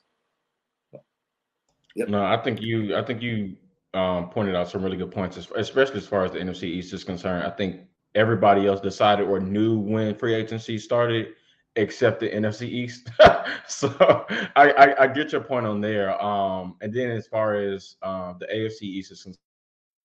[1.94, 2.96] No, I think you.
[2.96, 3.54] I think you
[3.92, 7.04] um, pointed out some really good points, especially as far as the NFC East is
[7.04, 7.44] concerned.
[7.44, 7.82] I think
[8.14, 11.34] everybody else decided or knew when free agency started,
[11.78, 13.08] except the NFC East.
[13.68, 13.88] so
[14.56, 16.20] I, I, I get your point on there.
[16.22, 19.22] Um, and then as far as um, the AFC East is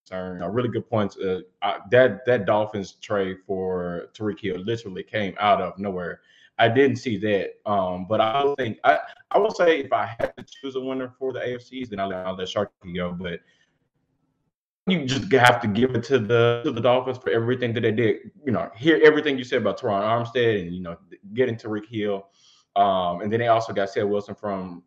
[0.07, 1.17] concerned, a really good points.
[1.17, 6.21] Uh, I, that that Dolphins trade for Tyreek Hill literally came out of nowhere.
[6.59, 7.53] I didn't see that.
[7.69, 8.99] Um, but I think I
[9.31, 12.13] I will say if I had to choose a winner for the AFCs, then I'll
[12.13, 13.11] I'll let Sharky go.
[13.11, 13.39] But
[14.87, 17.91] you just have to give it to the to the Dolphins for everything that they
[17.91, 18.31] did.
[18.45, 20.97] You know, hear everything you said about Terron Armstead and you know
[21.33, 22.27] getting Tyreek Hill,
[22.75, 24.83] um, and then they also got Seth Wilson from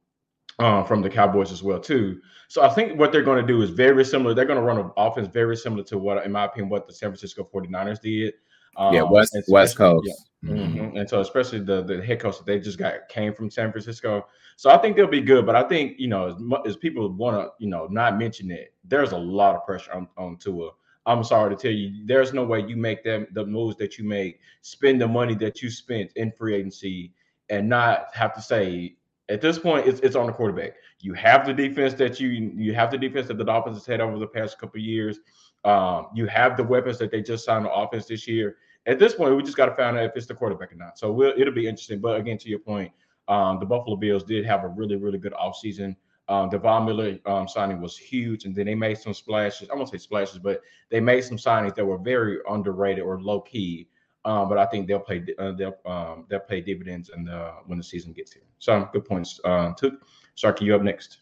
[0.59, 2.21] um, from the Cowboys as well too.
[2.49, 4.35] So I think what they're going to do is very similar.
[4.35, 6.93] They're going to run an offense very similar to what, in my opinion, what the
[6.93, 8.35] San Francisco 49ers did.
[8.77, 10.07] Um, yeah, West West Coast.
[10.07, 10.15] Yeah.
[10.45, 10.79] Mm-hmm.
[10.79, 10.97] Mm-hmm.
[10.97, 14.27] And so especially the the head coach that they just got came from San Francisco.
[14.57, 15.47] So I think they'll be good.
[15.47, 18.51] But I think you know as, much, as people want to you know not mention
[18.51, 20.71] it, there's a lot of pressure on, on Tua.
[21.07, 24.05] I'm sorry to tell you, there's no way you make them the moves that you
[24.05, 27.13] make, spend the money that you spent in free agency,
[27.49, 28.97] and not have to say
[29.29, 30.75] at this point it's, it's on the quarterback.
[31.01, 34.01] You have the defense that you you have the defense that the Dolphins has had
[34.01, 35.19] over the past couple years.
[35.65, 39.15] Um, you have the weapons that they just signed on offense this year at this
[39.15, 40.99] point, we just got to find out if it's the quarterback or not.
[40.99, 42.01] So we'll, it'll be interesting.
[42.01, 42.93] But again, to your point,
[43.29, 45.97] um, the Buffalo Bills did have a really, really good offseason.
[46.29, 49.69] Um, the Von Miller um, signing was huge, and then they made some splashes.
[49.71, 53.41] I won't say splashes, but they made some signings that were very underrated or low
[53.41, 53.89] key.
[54.25, 57.29] Um, but I think they'll play uh, they'll um, they'll pay dividends and
[57.67, 58.43] when the season gets here.
[58.59, 59.39] So good points.
[59.45, 59.95] Uh, took
[60.37, 61.19] Sharky, you up next.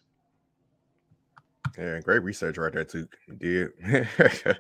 [1.79, 3.09] Yeah, great research right there too.
[3.39, 3.71] Did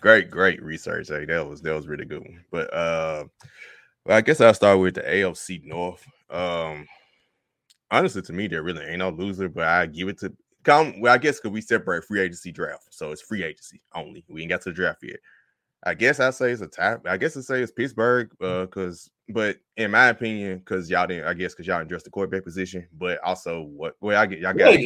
[0.00, 1.08] great, great research.
[1.08, 2.44] Hey, that was that was really good one.
[2.50, 3.24] But uh
[4.04, 6.06] well, I guess I'll start with the AFC North.
[6.30, 6.86] Um
[7.90, 11.00] honestly, to me, there really ain't no loser, but I give it to come.
[11.00, 14.24] Well, I guess because we separate free agency draft, so it's free agency only.
[14.28, 15.20] We ain't got to the draft yet.
[15.86, 17.02] I guess I say it's a tap.
[17.06, 21.26] I guess I say it's Pittsburgh, uh, because but in my opinion, because y'all didn't,
[21.26, 24.54] I guess because y'all addressed the quarterback position, but also what well, I get y'all
[24.54, 24.78] got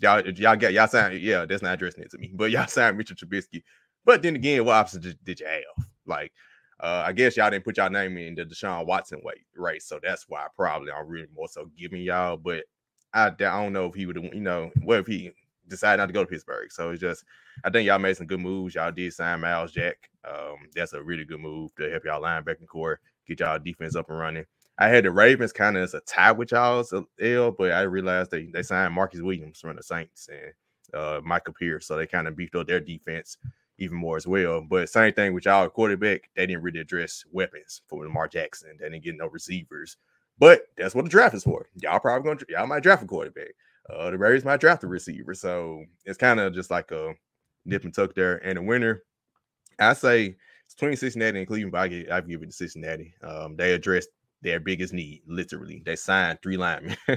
[0.00, 1.20] Y'all, y'all got y'all signed.
[1.20, 3.62] Yeah, that's not addressing it to me, but y'all signed Mitchell Trubisky.
[4.04, 5.86] But then again, what options did, did you have?
[6.06, 6.32] Like,
[6.80, 9.80] uh, I guess y'all didn't put y'all name in the Deshaun Watson way, right?
[9.80, 12.36] So that's why probably I'm really more so giving y'all.
[12.36, 12.64] But
[13.12, 15.30] I, I don't know if he would, you know, what if he
[15.68, 16.70] decided not to go to Pittsburgh?
[16.72, 17.24] So it's just,
[17.64, 18.74] I think y'all made some good moves.
[18.74, 20.10] Y'all did sign Myles Jack.
[20.28, 24.10] Um, that's a really good move to help y'all linebacker core, get y'all defense up
[24.10, 24.44] and running.
[24.78, 28.30] I had the Ravens kind of as a tie with y'all's L, but I realized
[28.30, 32.26] they they signed Marcus Williams from the Saints and uh, Michael Pierce, so they kind
[32.26, 33.36] of beefed up their defense
[33.78, 34.60] even more as well.
[34.60, 38.76] But same thing with y'all quarterback, they didn't really address weapons for Lamar Jackson.
[38.78, 39.96] They didn't get no receivers,
[40.38, 41.66] but that's what the draft is for.
[41.76, 43.54] Y'all probably gonna y'all might draft a quarterback.
[43.88, 47.14] Uh, the Ravens might draft a receiver, so it's kind of just like a
[47.64, 48.38] nip and tuck there.
[48.44, 49.02] And the winner,
[49.78, 53.14] I say it's between Cincinnati and Cleveland, but I give, I give it to Cincinnati.
[53.22, 54.08] Um, they addressed
[54.44, 55.82] their biggest need, literally.
[55.84, 56.96] They signed three linemen.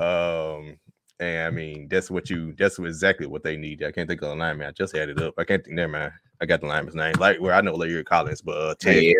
[0.00, 0.78] um,
[1.20, 3.84] and I mean, that's what you that's exactly what they need.
[3.84, 4.66] I can't think of the lineman.
[4.66, 5.34] I just had it up.
[5.38, 6.12] I can't think never mind.
[6.40, 7.14] I got the lineman's name.
[7.18, 9.12] Like where well, I know Larry Collins, but uh Ted yeah.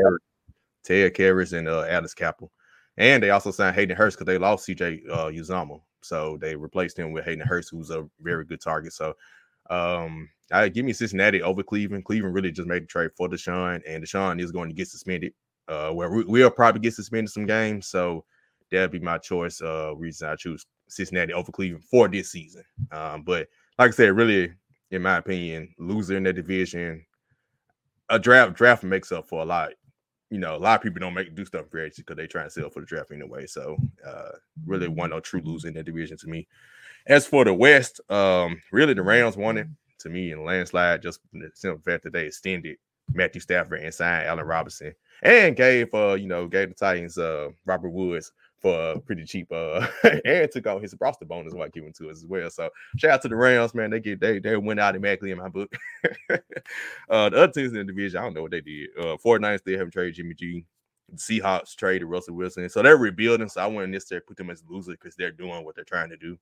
[0.84, 2.46] Ted Karras and uh Alex Cappa.
[2.96, 5.80] And they also signed Hayden Hurst because they lost CJ uh Uzomah.
[6.02, 8.92] So they replaced him with Hayden Hurst, who's a very good target.
[8.92, 9.14] So
[9.68, 12.04] um I give me Cincinnati over Cleveland.
[12.04, 15.34] Cleveland really just made the trade for Deshaun, and Deshaun is going to get suspended
[15.68, 17.86] uh, where we, will probably get suspended some games.
[17.86, 18.24] So
[18.70, 19.60] that'd be my choice.
[19.60, 22.64] Uh, reason I choose Cincinnati over Cleveland for this season.
[22.90, 24.52] Um, but like I said, really,
[24.90, 27.04] in my opinion, loser in that division,
[28.08, 29.70] a draft draft makes up for a lot.
[30.30, 32.42] You know, a lot of people don't make do stuff for agency because they try
[32.42, 33.46] and sell for the draft anyway.
[33.46, 33.76] So
[34.06, 34.30] uh,
[34.66, 36.46] really, one no true loser in that division to me.
[37.06, 39.68] As for the West, um, really the Rams won it
[40.00, 41.02] to me in landslide.
[41.02, 42.76] Just the simple fact that they extended
[43.12, 47.48] Matthew Stafford and signed Allen Robinson and gave uh you know gave the Titans uh
[47.66, 49.86] Robert Woods for pretty cheap uh
[50.24, 52.50] and took out his roster bonus while giving to us as well.
[52.50, 53.90] So shout out to the Rams, man.
[53.90, 55.72] They get they they went automatically in my book.
[56.30, 58.90] uh the other teams in the division, I don't know what they did.
[58.98, 60.64] Uh 49ers still haven't traded Jimmy G.
[61.10, 62.68] The Seahawks traded Russell Wilson.
[62.68, 63.48] So they're rebuilding.
[63.48, 66.16] So I wouldn't necessarily put them as losers because they're doing what they're trying to
[66.16, 66.36] do.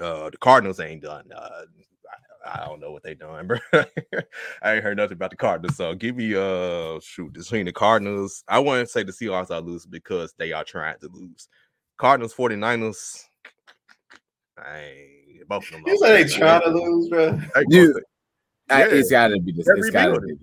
[0.00, 1.30] Uh the Cardinals ain't done.
[1.34, 1.62] Uh
[2.46, 3.58] I don't know what they doing, bro.
[4.62, 5.76] I ain't heard nothing about the Cardinals.
[5.76, 8.44] So give me uh shoot between the Cardinals.
[8.48, 11.48] I wouldn't say the Seahawks are losing because they are trying to lose.
[11.96, 13.24] Cardinals, 49ers.
[14.58, 14.94] I
[15.48, 15.82] both of them.
[15.86, 17.40] You say they trying to lose, bro.
[17.68, 17.96] Dude,
[18.68, 18.86] yeah.
[18.90, 19.66] it's gotta be this.
[19.68, 20.34] It's gotta be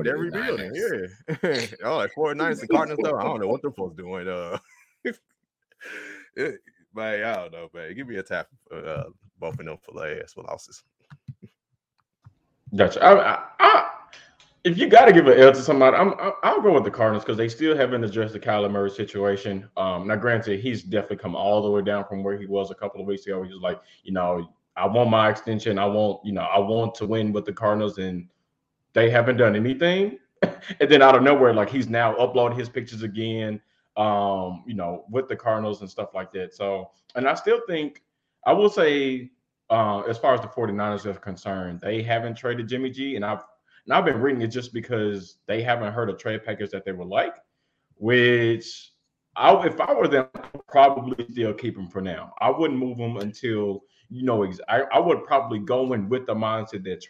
[0.00, 1.66] they're rebuilding, yeah.
[1.84, 3.18] oh, like 49ers and Cardinals, though.
[3.18, 4.26] I don't know what the folks doing.
[4.26, 4.58] Uh,
[6.36, 6.60] it,
[6.94, 7.94] man, I don't know, man.
[7.94, 9.04] Give me a tap for uh,
[9.38, 10.82] both of them for last for losses.
[12.74, 13.04] Gotcha.
[13.04, 13.90] I, I,
[14.64, 16.90] if you got to give an L to somebody, I'm, i I'll go with the
[16.90, 19.68] Cardinals because they still haven't addressed the Kyler Murray situation.
[19.76, 22.74] Um, now, granted, he's definitely come all the way down from where he was a
[22.74, 23.42] couple of weeks ago.
[23.42, 25.78] He was like, you know, I want my extension.
[25.78, 28.28] I want, you know, I want to win with the Cardinals, and
[28.94, 30.18] they haven't done anything.
[30.42, 33.60] and then out of nowhere, like he's now uploading his pictures again,
[33.96, 36.54] um, you know, with the Cardinals and stuff like that.
[36.54, 38.02] So, and I still think
[38.46, 39.30] I will say,
[39.72, 43.42] uh, as far as the 49ers are concerned, they haven't traded Jimmy G, and I've
[43.86, 46.92] and I've been reading it just because they haven't heard a trade package that they
[46.92, 47.34] would like,
[47.96, 48.92] which
[49.34, 52.34] I if I were them, I'd probably still keep him for now.
[52.38, 54.42] I wouldn't move him until you know.
[54.42, 57.02] Ex- I, I would probably go in with the mindset that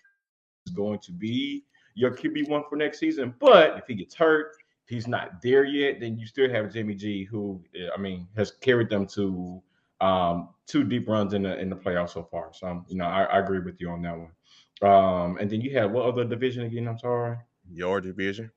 [0.66, 3.34] is going to be your QB one for next season.
[3.40, 4.52] But if he gets hurt,
[4.86, 7.60] he's not there yet, then you still have Jimmy G, who
[7.92, 9.60] I mean has carried them to
[10.02, 12.50] um, two deep runs in the in the playoffs so far.
[12.52, 14.32] So you know, I, I agree with you on that one.
[14.82, 16.88] Um, and then you had what other division again?
[16.88, 17.36] I'm sorry.
[17.70, 18.50] Your division.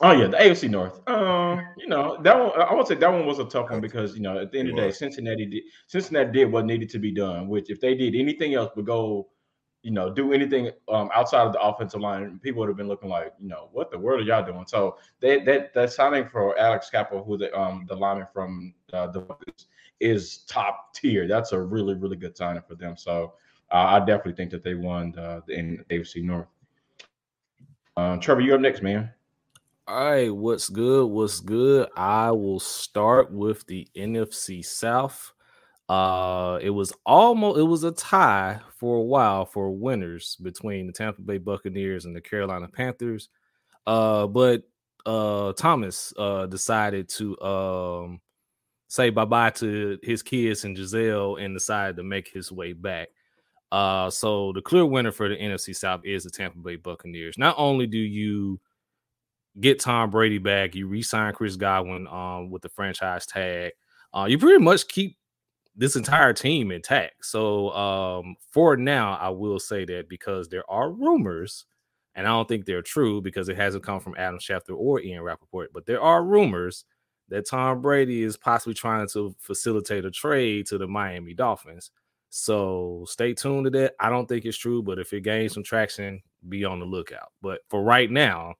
[0.00, 1.00] Oh yeah, the AFC North.
[1.08, 2.60] Um, you know that one.
[2.60, 4.68] I would say that one was a tough one because you know at the end
[4.68, 7.48] of the day, Cincinnati did Cincinnati did what needed to be done.
[7.48, 9.28] Which if they did anything else but go,
[9.82, 13.08] you know, do anything um, outside of the offensive line, people would have been looking
[13.08, 14.66] like, you know, what the world are y'all doing?
[14.66, 19.06] So that that that signing for Alex Cappa, who the um the lineman from uh,
[19.06, 19.24] the
[20.02, 21.26] is top tier.
[21.26, 22.96] That's a really really good signing for them.
[22.96, 23.34] So
[23.70, 26.48] uh, I definitely think that they won the, the AFC North.
[27.96, 29.10] Uh, Trevor, you up next, man.
[29.88, 31.06] All right, what's good?
[31.06, 31.88] What's good?
[31.96, 35.32] I will start with the NFC South.
[35.88, 40.92] Uh, it was almost it was a tie for a while for winners between the
[40.92, 43.28] Tampa Bay Buccaneers and the Carolina Panthers.
[43.86, 44.62] Uh, but
[45.04, 48.20] uh, Thomas uh decided to um
[48.92, 53.08] say bye bye to his kids and Gisele and decided to make his way back.
[53.70, 57.38] Uh, so the clear winner for the NFC South is the Tampa Bay Buccaneers.
[57.38, 58.60] Not only do you
[59.58, 63.72] get Tom Brady back, you re-sign Chris Godwin um, with the franchise tag.
[64.12, 65.16] Uh, you pretty much keep
[65.74, 67.24] this entire team intact.
[67.24, 71.64] So um, for now, I will say that because there are rumors,
[72.14, 75.22] and I don't think they're true because it hasn't come from Adam Schefter or Ian
[75.22, 76.84] Rapoport, but there are rumors
[77.32, 81.90] that Tom Brady is possibly trying to facilitate a trade to the Miami Dolphins.
[82.28, 83.94] So stay tuned to that.
[83.98, 87.32] I don't think it's true, but if it gains some traction, be on the lookout.
[87.40, 88.54] But for right now,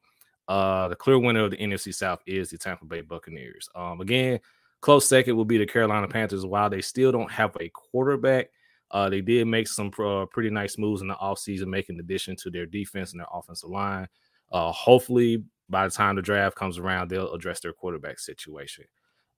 [0.49, 3.69] uh, the clear winner of the NFC South is the Tampa Bay Buccaneers.
[3.75, 4.41] Um, again,
[4.81, 6.47] close second will be the Carolina Panthers.
[6.47, 8.49] While they still don't have a quarterback,
[8.91, 12.51] uh, they did make some uh, pretty nice moves in the offseason, making addition to
[12.51, 14.09] their defense and their offensive line.
[14.51, 18.85] Uh, hopefully, by the time the draft comes around, they'll address their quarterback situation.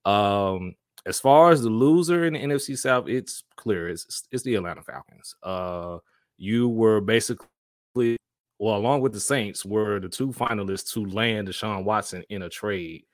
[0.05, 0.75] Um,
[1.07, 3.89] as far as the loser in the NFC South, it's clear.
[3.89, 5.35] It's it's the Atlanta Falcons.
[5.41, 5.97] Uh,
[6.37, 8.17] you were basically
[8.59, 12.49] well, along with the Saints, were the two finalists to land Deshaun Watson in a
[12.49, 13.05] trade,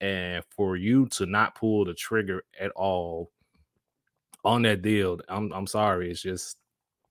[0.00, 3.30] and for you to not pull the trigger at all
[4.44, 6.10] on that deal, I'm I'm sorry.
[6.10, 6.56] It's just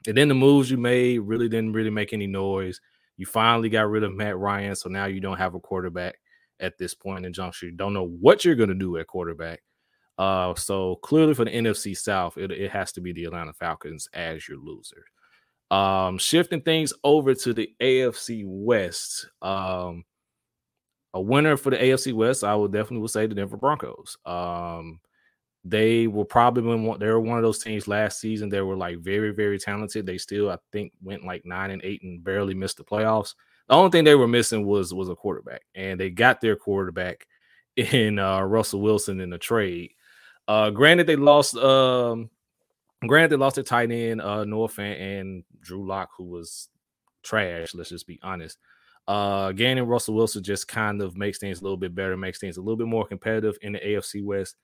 [0.08, 2.82] and then the moves you made really didn't really make any noise.
[3.17, 6.15] You finally got rid of Matt Ryan, so now you don't have a quarterback
[6.60, 7.67] at this point in juncture.
[7.67, 9.62] You don't know what you're going to do at quarterback.
[10.17, 14.08] Uh, so clearly for the NFC South, it, it has to be the Atlanta Falcons
[14.13, 15.06] as your loser.
[15.71, 19.28] Um, shifting things over to the AFC West.
[19.41, 20.04] Um,
[21.13, 24.17] a winner for the AFC West, I would definitely would say the Denver Broncos.
[24.26, 25.00] Um,
[25.63, 28.50] they were probably one, they were one of those teams last season.
[28.50, 30.06] They were like very, very talented.
[30.06, 33.36] They still, I think, went like nine and eight and barely missed the playoffs.
[33.67, 37.28] The only thing they were missing was was a quarterback, and they got their quarterback
[37.76, 39.91] in uh, Russell Wilson in the trade.
[40.47, 41.56] Uh, granted, they lost.
[41.56, 42.30] Um,
[43.06, 46.69] granted, they lost their tight end uh, Noah Fant and Drew Lock, who was
[47.24, 47.74] trash.
[47.76, 48.58] Let's just be honest.
[49.08, 52.58] Uh, gaining Russell Wilson just kind of makes things a little bit better, makes things
[52.58, 54.56] a little bit more competitive in the AFC West,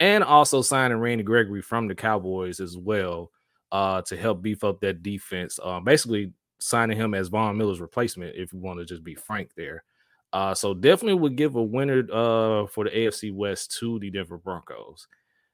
[0.00, 3.30] and also signing Randy Gregory from the Cowboys as well
[3.72, 5.58] uh, to help beef up that defense.
[5.62, 9.50] Uh, basically, signing him as Von Miller's replacement, if you want to just be frank
[9.56, 9.84] there.
[10.32, 14.38] Uh, so definitely would give a winner uh, for the AFC West to the Denver
[14.38, 15.06] Broncos.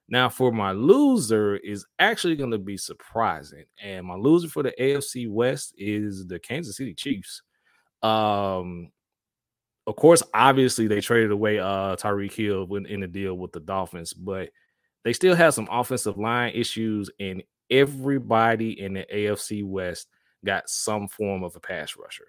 [0.09, 4.75] Now, for my loser is actually going to be surprising, and my loser for the
[4.79, 7.43] AFC West is the Kansas City Chiefs.
[8.03, 8.91] Um,
[9.87, 13.61] of course, obviously they traded away uh Tyreek Hill when in the deal with the
[13.61, 14.51] Dolphins, but
[15.05, 20.09] they still have some offensive line issues, and everybody in the AFC West
[20.45, 22.27] got some form of a pass rusher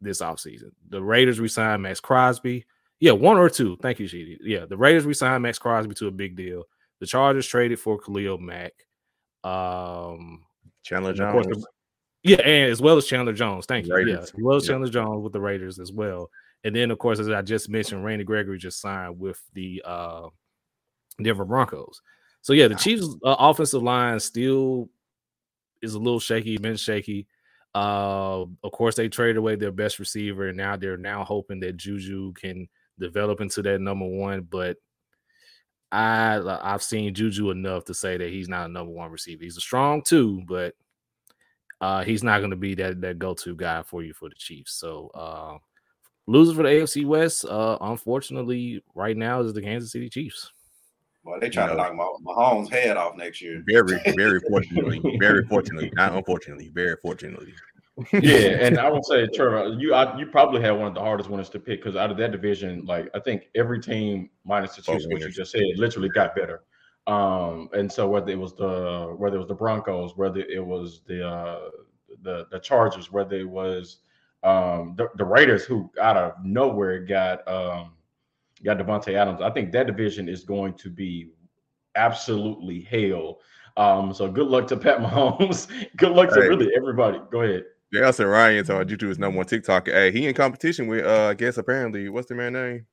[0.00, 0.70] this offseason.
[0.88, 2.66] The Raiders resigned Maxx Crosby.
[3.00, 3.76] Yeah, one or two.
[3.80, 4.38] Thank you, Sheedy.
[4.42, 6.64] Yeah, the Raiders resigned Maxx Crosby to a big deal.
[7.00, 8.72] The Chargers traded for Khalil Mack.
[9.44, 10.44] Um,
[10.82, 11.64] Chandler Jones.
[12.24, 13.66] Yeah, and as well as Chandler Jones.
[13.66, 13.94] Thank you.
[13.94, 14.14] Raiders.
[14.14, 14.74] Yeah, as well as Yep.
[14.74, 16.30] Chandler Jones with the Raiders as well.
[16.64, 20.28] And then, of course, as I just mentioned, Randy Gregory just signed with the uh,
[21.22, 22.00] Denver Broncos.
[22.42, 24.88] So yeah, the Chiefs' uh, offensive line still
[25.82, 27.26] is a little shaky, been shaky.
[27.74, 31.76] Uh, of course, they traded away their best receiver, and now they're now hoping that
[31.76, 34.42] Juju can develop into that number one.
[34.42, 34.78] But
[35.92, 39.44] I I've seen Juju enough to say that he's not a number one receiver.
[39.44, 40.74] He's a strong two, but
[41.80, 44.34] uh, he's not going to be that that go to guy for you for the
[44.34, 44.72] Chiefs.
[44.72, 45.10] So
[46.28, 50.52] losers for the AFC West, uh, unfortunately, right now is the Kansas City Chiefs.
[51.24, 51.94] Boy, they trying You to know.
[51.94, 53.62] knock Mah- Mahomes' head off next year.
[53.68, 57.52] Very, very fortunately, very fortunately, not unfortunately, very fortunately.
[58.12, 61.30] yeah, and I would say, Trevor, you I, you probably had one of the hardest
[61.30, 64.82] ones to pick because out of that division, like I think every team minus the
[64.82, 66.62] Chiefs, what you just said, literally got better.
[67.08, 71.00] Um, and so whether it was the whether it was the Broncos, whether it was
[71.06, 71.70] the uh,
[72.22, 73.98] the the Chargers, whether it was
[74.48, 77.92] um, the, the Raiders, who out of nowhere got um,
[78.64, 81.30] got Davante Adams, I think that division is going to be
[81.96, 83.38] absolutely hell.
[83.76, 85.68] Um, so good luck to Pat Mahomes.
[85.96, 86.48] good luck to Hey.
[86.48, 87.20] really everybody.
[87.30, 87.64] Go ahead.
[87.92, 89.86] Nelson Ryan told Juju is number one TikTok.
[89.88, 92.86] Hey, he in competition with uh I guess apparently what's the man name?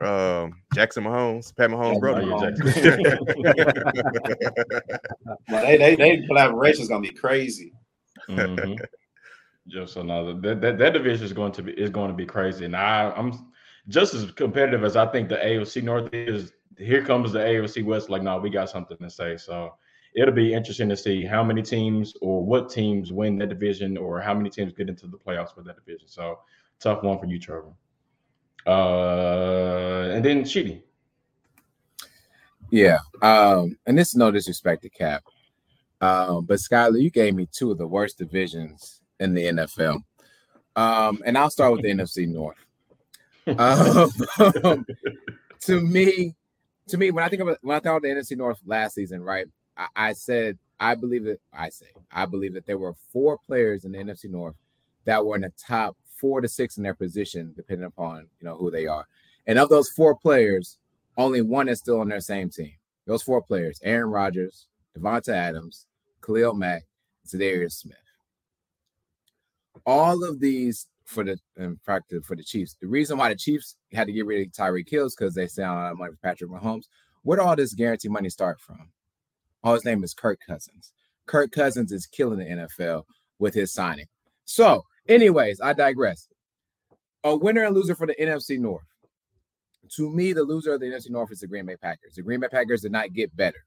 [0.00, 2.22] Um Jackson Mahomes, Pat Mahomes' Oh, brother.
[2.22, 2.50] yeah,
[5.50, 7.72] Well, they, they, they collaboration is gonna be crazy.
[8.28, 8.78] Mhm.
[9.68, 12.64] Just another that, that that division is going to be is going to be crazy,
[12.64, 13.52] and I I'm
[13.88, 16.52] just as competitive as I think the AFC North is.
[16.78, 18.10] Here comes the AFC West.
[18.10, 19.38] Like, no, we got something to say.
[19.38, 19.74] So
[20.14, 24.20] it'll be interesting to see how many teams or what teams win that division, or
[24.20, 26.06] how many teams get into the playoffs for that division.
[26.06, 26.40] So
[26.78, 27.72] tough one for you, Trevor.
[28.66, 30.82] Uh, and then Sheedy.
[32.70, 32.98] Yeah.
[33.22, 35.22] Um, and this is no disrespect to Cap.
[36.00, 40.02] Um, but Skyler, you gave me two of the worst divisions in the NFL.
[40.74, 42.56] Um, and I'll start with the NFC North.
[43.46, 44.86] Um,
[45.60, 46.34] to me,
[46.88, 49.22] to me, when I think about when I thought of the NFC North last season,
[49.22, 49.46] right?
[49.76, 53.84] I, I said I believe that I say I believe that there were four players
[53.84, 54.54] in the NFC North
[55.04, 58.56] that were in the top four to six in their position, depending upon you know
[58.56, 59.06] who they are.
[59.46, 60.78] And of those four players,
[61.16, 62.72] only one is still on their same team.
[63.06, 65.86] Those four players: Aaron Rodgers, Davante Adams,
[66.20, 66.84] Khalil Mack,
[67.22, 67.96] and Za'Darius Smith.
[69.84, 72.76] All of these for the in practice for the Chiefs.
[72.80, 75.46] The reason why the Chiefs had to get rid of Tyreek Hill is because they
[75.46, 76.84] sound a lot of money for Patrick Mahomes.
[77.22, 78.90] Where all this guarantee money start from?
[79.64, 80.92] Oh, his name is Kirk Cousins.
[81.26, 83.04] Kirk Cousins is killing the NFL
[83.38, 84.06] with his signing.
[84.44, 86.28] So, anyways, I digress.
[87.24, 88.86] A winner and loser for the NFC North.
[89.96, 92.14] To me, the loser of the NFC North is the Green Bay Packers.
[92.14, 93.64] The Green Bay Packers did not get better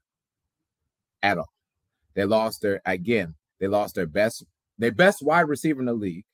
[1.22, 1.50] at all.
[2.14, 3.34] They lost their again.
[3.58, 4.44] They lost their best,
[4.80, 6.24] their best wide receiver in the league,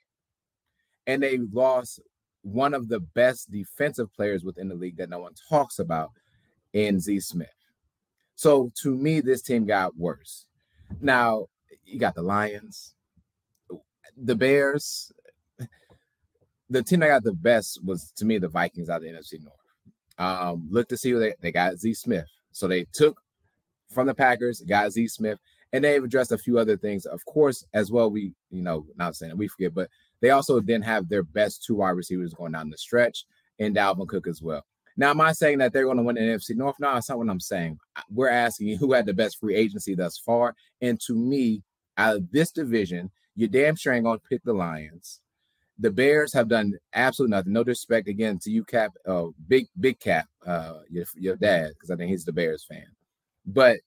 [1.06, 2.00] and they lost
[2.42, 6.12] one of the best defensive players within the league that no one talks about
[6.72, 7.48] in Z Smith.
[8.36, 10.46] So to me, this team got worse.
[11.00, 11.46] Now
[11.84, 12.94] you got the Lions,
[14.16, 15.12] the Bears.
[16.68, 19.34] The team that got the best was to me the Vikings out of the NFC
[19.40, 19.54] North.
[20.18, 22.26] Um, look to see who they, they got Z Smith.
[22.52, 23.20] So they took
[23.92, 25.38] from the Packers, got Z Smith,
[25.76, 27.04] and they've addressed a few other things.
[27.04, 29.90] Of course, as well, we, you know, not saying we forget, but
[30.22, 33.26] they also didn't have their best two wide receivers going down the stretch
[33.58, 34.64] and Dalvin Cook as well.
[34.96, 36.76] Now, am I saying that they're going to win the NFC North?
[36.78, 37.78] No, that's not what I'm saying.
[38.10, 40.54] We're asking you who had the best free agency thus far.
[40.80, 41.62] And to me,
[41.98, 45.20] out of this division, you're damn sure ain't going to pick the Lions.
[45.78, 47.52] The Bears have done absolutely nothing.
[47.52, 51.90] No disrespect again to you, Cap, uh, big big Cap, uh, your, your dad, because
[51.90, 52.86] I think he's the Bears fan.
[53.44, 53.80] But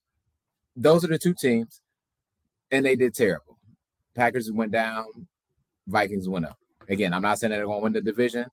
[0.80, 1.82] those are the two teams,
[2.72, 3.60] and they did terrible.
[4.16, 5.06] Packers went down,
[5.88, 6.58] Vikings went up.
[6.88, 8.46] Again, I'm not saying that they're going to win the division,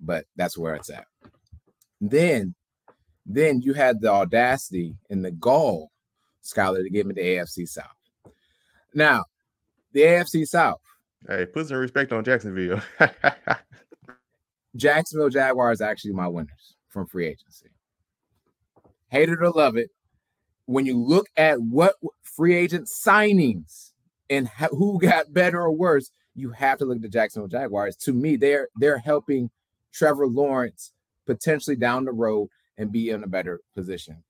[0.00, 1.06] but that's where it's at.
[2.00, 2.54] Then,
[3.24, 5.90] then you had the audacity and the gall,
[6.44, 7.86] Skylar, to give me the AFC South.
[8.92, 9.24] Now,
[9.92, 10.80] the AFC South,
[11.28, 12.80] Hey, put some respect on Jacksonville.
[14.76, 17.68] Jacksonville Jaguars actually my winners from free agency.
[19.08, 19.90] Hate it or love it,
[20.70, 23.90] when you look at what free agent signings
[24.30, 27.96] and who got better or worse, you have to look at the Jacksonville Jaguars.
[27.96, 29.50] To me, they're they're helping
[29.92, 30.92] Trevor Lawrence
[31.26, 34.22] potentially down the road and be in a better position.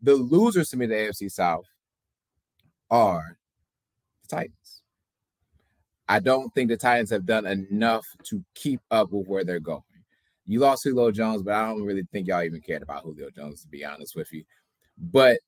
[0.00, 1.66] The losers to me, the AFC South,
[2.88, 3.36] are
[4.22, 4.82] the Titans.
[6.08, 9.82] I don't think the Titans have done enough to keep up with where they're going.
[10.46, 13.62] You lost Julio Jones, but I don't really think y'all even cared about Julio Jones,
[13.62, 14.44] to be honest with you.
[14.96, 15.40] But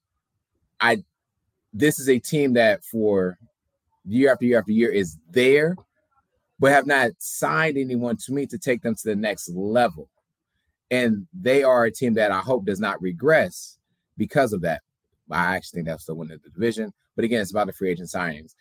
[0.82, 1.02] I
[1.72, 3.38] this is a team that for
[4.04, 5.76] year after year after year is there,
[6.58, 10.08] but have not signed anyone to me to take them to the next level.
[10.90, 13.78] And they are a team that I hope does not regress
[14.18, 14.82] because of that.
[15.30, 16.92] I actually think that's the win of the division.
[17.16, 18.54] But again, it's about the free agent signings.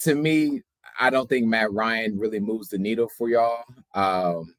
[0.00, 0.62] To me,
[0.98, 3.62] I don't think Matt Ryan really moves the needle for y'all.
[3.94, 4.54] Um,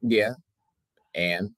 [0.00, 0.32] yeah,
[1.14, 1.50] and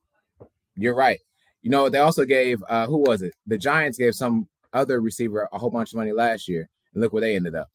[0.77, 1.21] you're right.
[1.63, 3.35] You know, they also gave uh who was it?
[3.47, 7.13] The Giants gave some other receiver a whole bunch of money last year, and look
[7.13, 7.69] where they ended up.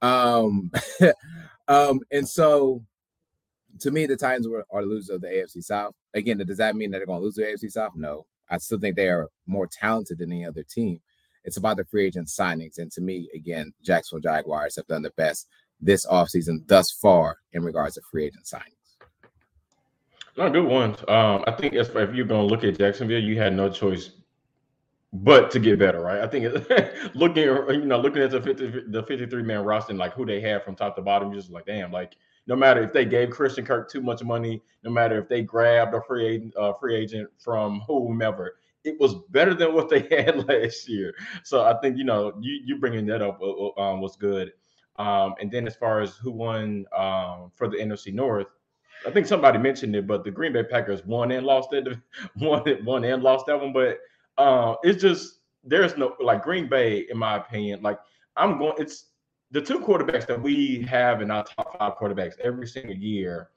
[0.00, 0.70] Um,
[1.68, 2.82] um, and so
[3.80, 5.94] to me, the Titans were, are the losers of the AFC South.
[6.14, 7.92] Again, does that mean that they're going to lose the AFC South?
[7.94, 8.26] No.
[8.50, 11.00] I still think they are more talented than any other team.
[11.44, 12.78] It's about the free agent signings.
[12.78, 15.48] And to me, again, Jacksonville Jaguars have done the best
[15.80, 18.81] this offseason thus far in regards to free agent signings.
[20.36, 20.98] No, good ones.
[21.08, 24.10] Um, I think if, you're going to look at Jacksonville, you had no choice
[25.12, 26.20] but to get better, right?
[26.20, 26.54] I think
[27.14, 30.40] looking, you know, looking at the 50, the 53 man roster and like who they
[30.40, 32.16] have from top to bottom, you're just like, damn, like
[32.46, 35.94] no matter if they gave Christian Kirk too much money, no matter if they grabbed
[35.94, 40.48] a free agent, uh, free agent from whomever, it was better than what they had
[40.48, 41.14] last year.
[41.44, 44.52] So I think you know you you bringing that up uh, uh, um, was good.
[44.96, 48.48] Um, and then as far as who won um, for the NFC North,
[49.06, 51.98] I think somebody mentioned it, but the Green Bay Packers won and lost that
[52.36, 53.72] won won and lost that one.
[53.72, 53.98] But
[54.38, 57.82] uh, it's just there's no like Green Bay, in my opinion.
[57.82, 57.98] Like
[58.36, 59.06] I'm going, it's
[59.50, 63.50] the two quarterbacks that we have in our top five quarterbacks every single year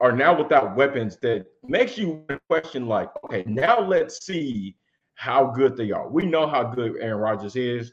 [0.00, 4.76] are now without weapons that makes you question like, okay, now let's see
[5.14, 6.08] how good they are.
[6.08, 7.92] We know how good Aaron Rodgers is.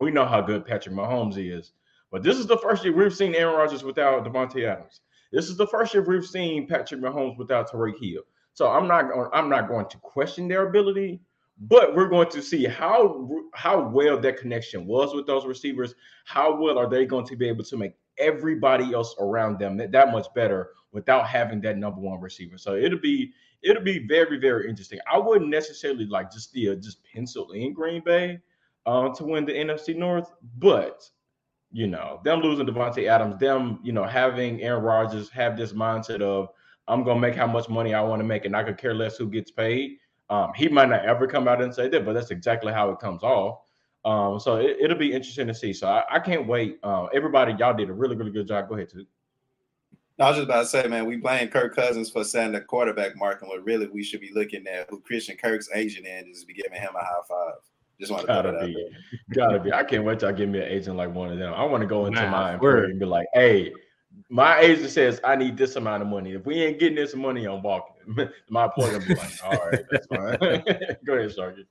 [0.00, 1.72] We know how good Patrick Mahomes is.
[2.10, 5.00] But this is the first year we've seen Aaron Rodgers without Davante Adams.
[5.34, 8.22] This is the first year we've seen Patrick Mahomes without Tyreek Hill.
[8.52, 11.20] So I'm not going, I'm not going to question their ability,
[11.58, 15.96] but we're going to see how how well that connection was with those receivers.
[16.24, 19.90] How well are they going to be able to make everybody else around them that,
[19.90, 22.56] that much better without having that number one receiver?
[22.56, 25.00] So it'll be it'll be very very interesting.
[25.12, 28.38] I wouldn't necessarily like just the just pencil in Green Bay
[28.86, 31.10] uh, to win the NFC North, but
[31.74, 36.22] you know them losing Davante Adams, them you know having Aaron Rodgers have this mindset
[36.22, 36.48] of
[36.88, 39.18] I'm gonna make how much money I want to make, and I could care less
[39.18, 39.98] who gets paid
[40.30, 42.98] um, he might not ever come out and say that, but that's exactly how it
[42.98, 43.60] comes off.
[44.04, 45.72] Um, so it, will be interesting to see.
[45.72, 46.78] So I, I can't wait.
[46.82, 48.68] Uh, everybody, y'all did a really, really good job.
[48.68, 49.06] Go ahead, too.
[50.18, 53.16] I was just about to say, man, we blame Kirk Cousins for setting the quarterback
[53.16, 56.44] mark, and what really we should be looking at who Christian Kirk's agent is, is
[56.44, 57.54] be giving him a high five.
[58.00, 58.90] Just want to gotta be,
[59.32, 59.72] gotta be.
[59.72, 61.54] I can't wait till I give me an agent like one of them.
[61.54, 63.72] I want to go into nah, my employer and be like, "Hey,
[64.28, 66.32] my agent says I need this amount of money.
[66.32, 68.28] If we ain't getting this money, I'm walking.
[68.48, 70.38] my employer be like, all right, that's fine.
[71.06, 71.68] Go ahead, Sergeant."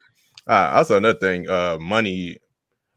[0.47, 2.37] Uh, also, another thing, uh, money.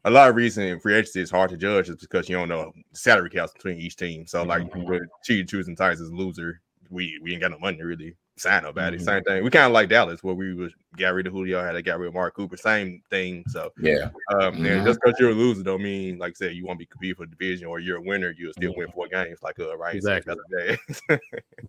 [0.05, 2.71] A lot of reason free agency is hard to judge is because you don't know
[2.93, 4.25] salary caps between each team.
[4.25, 4.85] So, like, mm-hmm.
[4.85, 8.97] with choosing Titans as a loser, we we ain't got no money really sign nobody.
[8.97, 9.05] Mm-hmm.
[9.05, 9.43] Same thing.
[9.43, 11.99] We kind of like Dallas, where we was got rid of Julio, had a get
[11.99, 12.57] rid of Mark Cooper.
[12.57, 13.43] Same thing.
[13.47, 14.65] So yeah, um, mm-hmm.
[14.65, 17.15] and just because you're a loser don't mean, like I said, you won't be competing
[17.15, 18.79] for the division or you're a winner, you'll still mm-hmm.
[18.79, 19.39] win four games.
[19.41, 20.35] Like uh, right, exactly.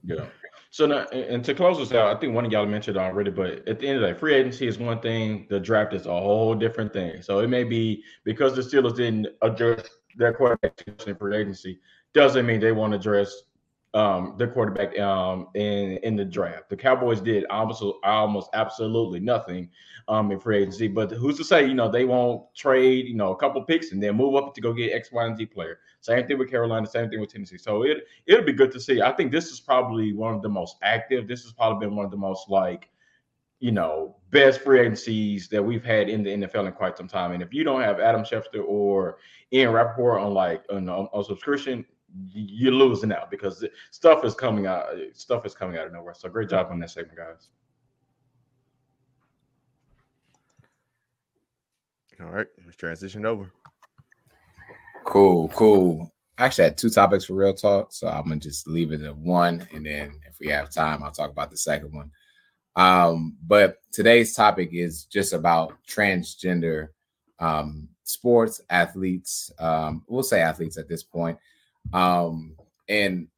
[0.04, 0.26] yeah.
[0.70, 3.66] So now, and to close this out, I think one of y'all mentioned already, but
[3.66, 5.46] at the end of the day, free agency is one thing.
[5.48, 7.22] The draft is a whole different thing.
[7.22, 10.74] So it may be because the Steelers didn't address their quarterback
[11.06, 11.78] in free agency,
[12.12, 13.44] doesn't mean they won't address
[13.94, 16.68] um, their quarterback um, in in the draft.
[16.68, 19.70] The Cowboys did almost almost absolutely nothing
[20.08, 20.88] um, in free agency.
[20.88, 24.02] But who's to say you know they won't trade you know a couple picks and
[24.02, 25.78] then move up to go get X, Y, and Z player.
[26.00, 26.86] Same thing with Carolina.
[26.86, 27.58] Same thing with Tennessee.
[27.58, 29.00] So it it'll be good to see.
[29.00, 31.26] I think this is probably one of the most active.
[31.26, 32.90] This has probably been one of the most like
[33.60, 37.32] you know best free agencies that we've had in the NFL in quite some time.
[37.32, 39.16] And if you don't have Adam Schefter or
[39.50, 41.86] Ian Rapoport on like on, on subscription,
[42.32, 44.86] you're losing out because stuff is coming out.
[45.12, 46.14] Stuff is coming out of nowhere.
[46.14, 47.48] So great job on that segment, guys.
[52.20, 53.52] All right, let's transition over.
[55.04, 56.12] Cool, cool.
[56.36, 59.16] I actually had two topics for real talk, so I'm gonna just leave it at
[59.16, 62.10] one, and then if we have time, I'll talk about the second one.
[62.76, 66.88] Um, but today's topic is just about transgender
[67.38, 69.50] um, sports athletes.
[69.58, 71.38] Um, we'll say athletes at this point.
[71.92, 72.56] Um,
[72.88, 73.28] and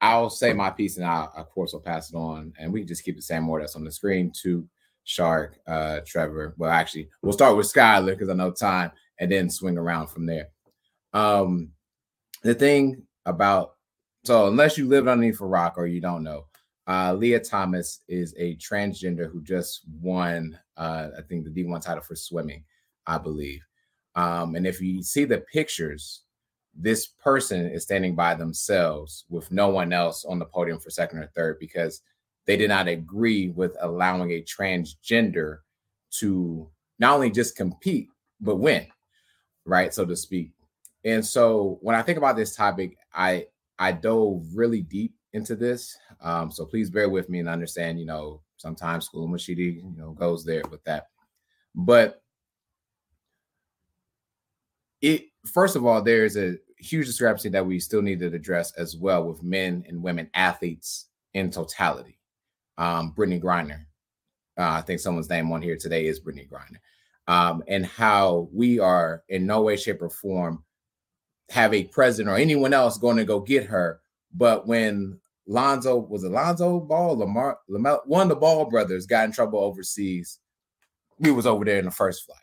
[0.00, 2.52] I'll say my piece and I, of course, will pass it on.
[2.58, 4.66] And we can just keep the same order that's on the screen to
[5.04, 6.54] Shark, uh, Trevor.
[6.56, 10.26] Well, actually, we'll start with Skylar because I know time and then swing around from
[10.26, 10.48] there.
[11.12, 11.70] Um,
[12.42, 13.74] the thing about
[14.24, 16.44] so unless you lived underneath a rock or you don't know,
[16.86, 22.02] uh, Lia Thomas is a transgender who just won, uh, I think, the D1 title
[22.02, 22.64] for swimming,
[23.06, 23.60] I believe.
[24.16, 26.22] Um, and if you see the pictures,
[26.80, 31.18] this person is standing by themselves with no one else on the podium for second
[31.18, 32.02] or third because
[32.46, 35.58] they did not agree with allowing a transgender
[36.10, 38.08] to not only just compete
[38.40, 38.86] but win,
[39.64, 40.52] right, so to speak.
[41.04, 43.46] And so when I think about this topic, I
[43.78, 45.96] I dove really deep into this.
[46.20, 50.12] Um, so please bear with me and understand, you know, sometimes school machidi, you know,
[50.12, 51.08] goes there with that.
[51.74, 52.22] But
[55.00, 58.96] it first of all, there's a huge discrepancy that we still need to address as
[58.96, 62.18] well with men and women athletes in totality.
[62.76, 63.84] Um, Brittney Griner,
[64.58, 66.78] uh, I think someone's name on here today is Brittney Griner,
[67.26, 70.64] um, and how we are in no way, shape, or form
[71.50, 74.00] have a president or anyone else going to go get her.
[74.34, 79.32] But when Lonzo was Alonzo Ball, Lamar, Lamar, one of the Ball brothers got in
[79.32, 80.38] trouble overseas,
[81.18, 82.38] we was over there in the first flight.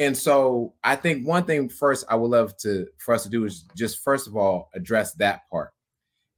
[0.00, 3.44] And so I think one thing first I would love to for us to do
[3.44, 5.72] is just first of all address that part.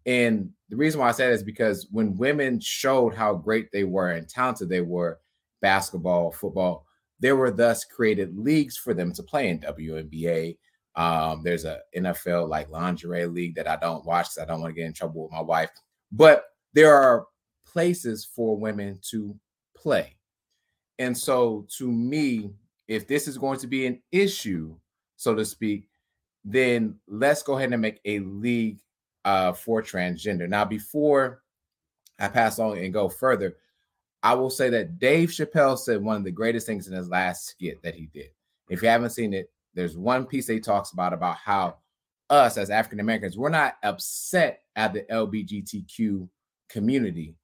[0.04, 3.84] And the reason why I say that is because when women showed how great they
[3.84, 5.20] were and talented they were,
[5.60, 6.84] basketball, football,
[7.20, 10.58] there were thus created leagues for them to play in WNBA.
[10.96, 14.74] Um, there's a NFL like lingerie league that I don't watch because I don't want
[14.74, 15.70] to get in trouble with my wife.
[16.10, 17.26] But there are
[17.64, 19.36] places for women to
[19.76, 20.16] play.
[20.98, 22.50] And so to me,
[22.89, 24.76] if this is going to be an issue,
[25.16, 25.89] so to speak,
[26.45, 28.80] then let's go ahead and make a league
[29.24, 30.49] uh, for transgender.
[30.49, 31.43] Now, before
[32.18, 33.57] I pass on and go further,
[34.22, 37.47] I will say that Dave Chappelle said one of the greatest things in his last
[37.47, 38.30] skit that he did.
[38.68, 41.76] If you haven't seen it, there's one piece he talks about about how
[42.30, 46.28] us as African Americans, we're not upset at the LBGTQ
[46.68, 47.35] community.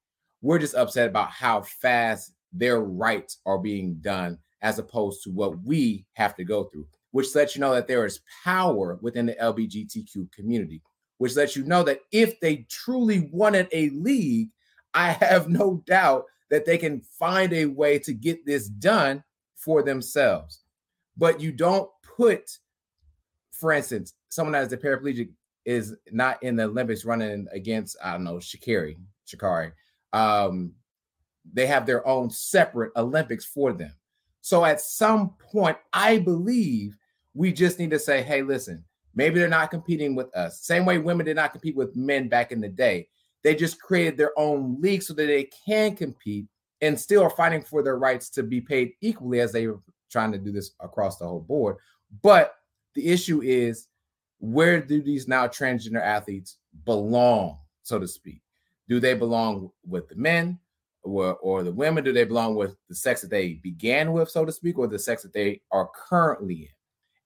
[0.41, 5.61] We're just upset about how fast their rights are being done as opposed to what
[5.63, 9.35] we have to go through, which lets you know that there is power within the
[9.35, 10.81] LBGTQ community,
[11.17, 14.49] which lets you know that if they truly wanted a league,
[14.93, 19.23] I have no doubt that they can find a way to get this done
[19.55, 20.63] for themselves.
[21.17, 22.49] But you don't put,
[23.51, 25.29] for instance, someone that is a paraplegic
[25.65, 28.97] is not in the Olympics running against, I don't know, Sha'Carri,
[29.27, 29.71] Sha'Carri.
[30.13, 30.73] Um,
[31.53, 33.93] they have their own separate Olympics for them.
[34.49, 36.97] So at some point, I believe
[37.35, 38.83] we just need to say, hey, listen,
[39.13, 40.61] maybe they're not competing with us.
[40.61, 43.09] Same way women did not compete with men back in the day.
[43.43, 46.47] They just created their own league so that they can compete
[46.81, 50.31] and still are fighting for their rights to be paid equally as they were trying
[50.31, 51.75] to do this across the whole board.
[52.23, 52.55] But
[52.95, 53.87] the issue is
[54.39, 58.41] where do these now transgender athletes belong, so to speak?
[58.87, 60.57] Do they belong with the men?
[61.03, 64.45] Or, or the women do they belong with the sex that they began with, so
[64.45, 66.67] to speak, or the sex that they are currently in?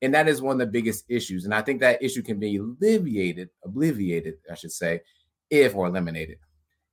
[0.01, 1.45] And that is one of the biggest issues.
[1.45, 5.01] And I think that issue can be alleviated, obliviated, I should say,
[5.49, 6.39] if or eliminated,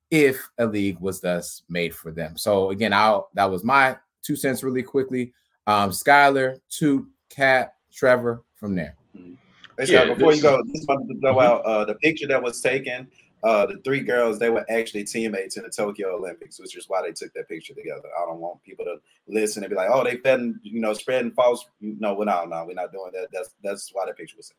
[0.09, 2.37] if a league was thus made for them.
[2.37, 5.33] So again, I'll that was my two cents really quickly.
[5.67, 8.95] Um, Skylar, two, Cat, Trevor from there.
[9.13, 11.39] Hey, Scott, yeah, before you go, just wanted to throw mm-hmm.
[11.39, 13.07] out uh, the picture that was taken
[13.43, 17.01] uh, the three girls they were actually teammates in the Tokyo Olympics, which is why
[17.01, 18.07] they took that picture together.
[18.17, 21.31] I don't want people to listen and be like, "Oh, they been you know spreading
[21.31, 22.49] false." No, we're not.
[22.49, 23.29] No, we're not doing that.
[23.33, 24.53] That's that's why that picture was.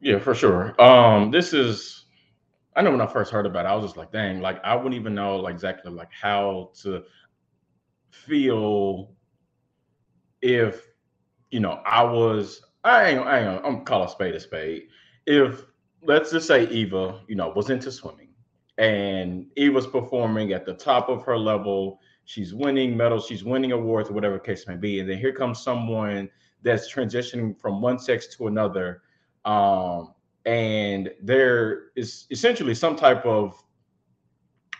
[0.00, 0.80] Yeah, for sure.
[0.82, 2.06] Um, this is.
[2.76, 4.74] I know when I first heard about it, I was just like, "Dang!" Like I
[4.74, 7.04] wouldn't even know like exactly like how to
[8.10, 9.12] feel
[10.42, 10.82] if
[11.52, 12.60] you know I was.
[12.82, 13.20] I ain't.
[13.20, 13.64] I ain't.
[13.64, 14.88] I'm call a spade a spade.
[15.26, 15.64] If
[16.06, 18.28] let's just say Eva, you know, was into swimming
[18.78, 22.00] and Eva's performing at the top of her level.
[22.24, 25.00] She's winning medals, she's winning awards, whatever case may be.
[25.00, 26.28] And then here comes someone
[26.62, 29.02] that's transitioning from one sex to another.
[29.44, 30.14] Um,
[30.46, 33.62] and there is essentially some type of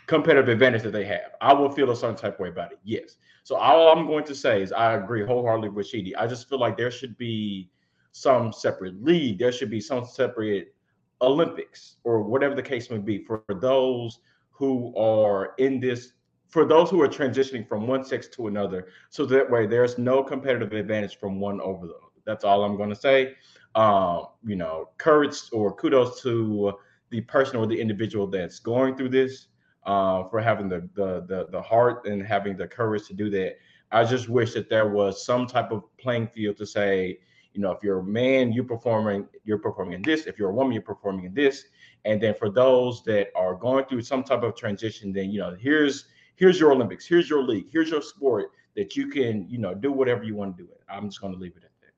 [0.07, 1.33] competitive advantage that they have.
[1.41, 2.79] I will feel a certain type of way about it.
[2.83, 3.17] Yes.
[3.43, 6.17] So all I'm going to say is I agree wholeheartedly with Sheedy.
[6.17, 7.71] I just feel like there should be
[8.13, 9.39] some separate league.
[9.39, 10.75] There should be some separate
[11.23, 14.19] Olympics or whatever the case may be for those
[14.51, 16.13] who are in this
[16.49, 20.23] for those who are transitioning from one sex to another so that way there's no
[20.23, 22.03] competitive advantage from one over the other.
[22.25, 23.35] That's all i'm going to say.
[23.75, 26.75] Um, you know courage or kudos to
[27.11, 29.49] the person or the individual that's going through this
[29.85, 33.57] uh, for having the, the the the heart and having the courage to do that.
[33.93, 37.19] I just wish that there was some type of playing field to say
[37.55, 40.27] you know, if you're a man, you're performing, you're performing in this.
[40.27, 41.65] If you're a woman, you're performing in this.
[42.05, 45.57] And then for those that are going through some type of transition, then you know,
[45.59, 49.73] here's here's your Olympics, here's your league, here's your sport that you can, you know,
[49.73, 50.69] do whatever you want to do.
[50.69, 50.81] It.
[50.89, 51.93] I'm just going to leave it at that.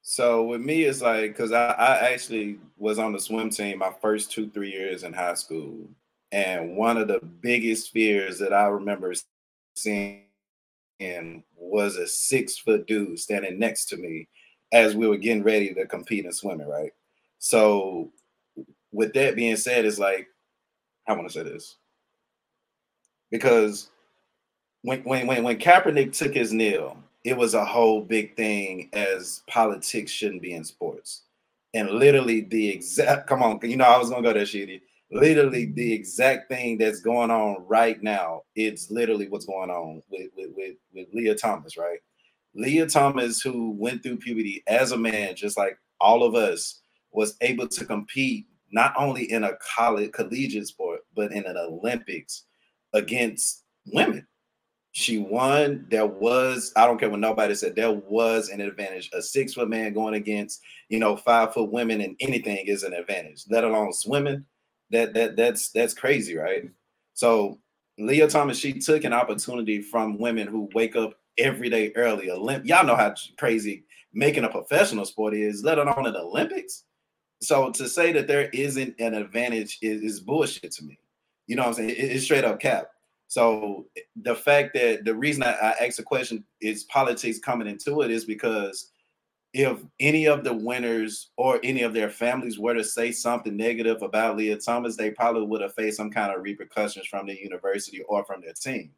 [0.00, 3.92] So with me, it's like because I, I actually was on the swim team my
[4.00, 5.90] first two three years in high school,
[6.32, 9.12] and one of the biggest fears that I remember
[9.74, 10.25] seeing
[11.56, 14.28] was a six foot dude standing next to me
[14.72, 16.68] as we were getting ready to compete in swimming.
[16.68, 16.92] Right.
[17.38, 18.10] So
[18.92, 20.28] with that being said, it's like
[21.08, 21.76] I want to say this
[23.30, 23.90] because
[24.82, 29.42] when when when when Kaepernick took his kneel it was a whole big thing as
[29.48, 31.22] politics shouldn't be in sports.
[31.74, 34.80] And literally the exact come on, you know, I was gonna go there, Sheedy.
[35.10, 38.42] Literally the exact thing that's going on right now.
[38.56, 41.98] It's literally what's going on with with with, with Lia Thomas, right?
[42.54, 46.80] Lia Thomas, who went through puberty as a man, just like all of us,
[47.12, 52.44] was able to compete not only in a college collegiate sport, but in an Olympics
[52.92, 54.26] against women
[54.96, 55.84] she won.
[55.90, 59.10] There was, I don't care what nobody said, there was an advantage.
[59.12, 62.94] A six foot man going against, you know, five foot women and anything is an
[62.94, 64.46] advantage, let alone swimming.
[64.90, 66.70] That that that's that's crazy, right?
[67.14, 67.58] So
[67.98, 72.28] Lia Thomas, she took an opportunity from women who wake up every day early.
[72.28, 76.84] Olymp- Y'all know how crazy making a professional sport is, let alone an Olympics.
[77.42, 80.98] So to say that there isn't an advantage is, is bullshit to me.
[81.46, 81.90] You know what I'm saying?
[81.90, 82.88] It, it's straight up cap.
[83.28, 83.86] So
[84.22, 88.10] the fact that the reason I, I asked the question is politics coming into it
[88.10, 88.92] is because
[89.56, 94.02] if any of the winners or any of their families were to say something negative
[94.02, 98.02] about Lia Thomas, they probably would have faced some kind of repercussions from the university
[98.02, 98.90] or from their team,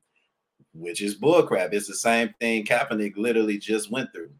[0.74, 1.72] which is bullcrap.
[1.72, 4.30] It's the same thing Kaepernick literally just went through.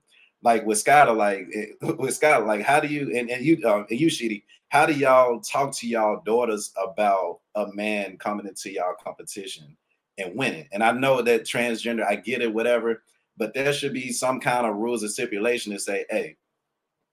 [0.42, 1.46] Like with Scott, like
[1.82, 4.94] with Scott, like how do you and, and you um, and you Sheedy, how do
[4.94, 9.76] y'all talk to y'all daughters about a man coming into y'all competition
[10.18, 10.66] and winning?
[10.72, 13.04] And I know that transgender, I get it, whatever,
[13.38, 16.36] but there should be some kind of rules and stipulation to say, hey,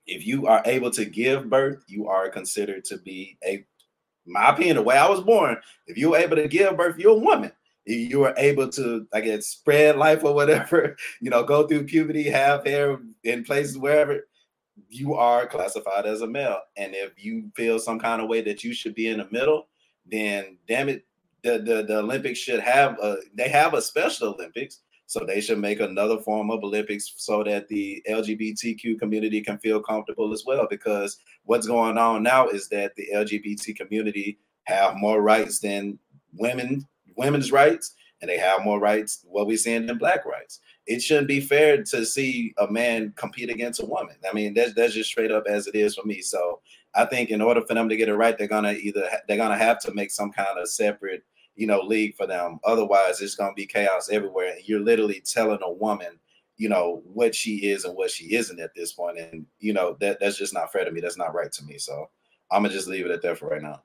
[0.08, 3.66] if you are able to give birth, you are considered to be a,
[4.26, 5.58] my opinion, the way I was born.
[5.88, 7.52] If you were able to give birth, you're a woman.
[7.86, 11.86] If you are able to, I guess, spread life or whatever, you know, go through
[11.86, 14.28] puberty, have hair in places wherever,
[14.90, 16.60] you are classified as a male.
[16.76, 19.68] And if you feel some kind of way that you should be in the middle,
[20.06, 21.06] then damn it,
[21.44, 24.82] the, the, the Olympics should have a they have a special Olympics.
[25.08, 29.82] So they should make another form of Olympics so that the LGBTQ community can feel
[29.82, 30.68] comfortable as well.
[30.70, 36.00] Because what's going on now is that the LGBT community have more rights than
[36.34, 41.02] women, women's rights, and they have more rights, what we're seeing than black rights it
[41.02, 44.16] shouldn't be fair to see a man compete against a woman.
[44.30, 46.22] I mean, that's that's just straight up as it is for me.
[46.22, 46.62] So
[46.94, 49.58] I think in order for them to get it right, they're gonna either they're gonna
[49.58, 51.24] have to make some kind of separate,
[51.56, 52.60] you know, league for them.
[52.64, 54.54] Otherwise, it's gonna be chaos everywhere.
[54.54, 56.20] And you're literally telling a woman,
[56.58, 59.18] you know, what she is and what she isn't at this point.
[59.18, 61.02] And you know, that that's just not fair to me.
[61.02, 61.78] That's not right to me.
[61.78, 62.10] So
[62.52, 63.82] I'm gonna just leave it at that for right now.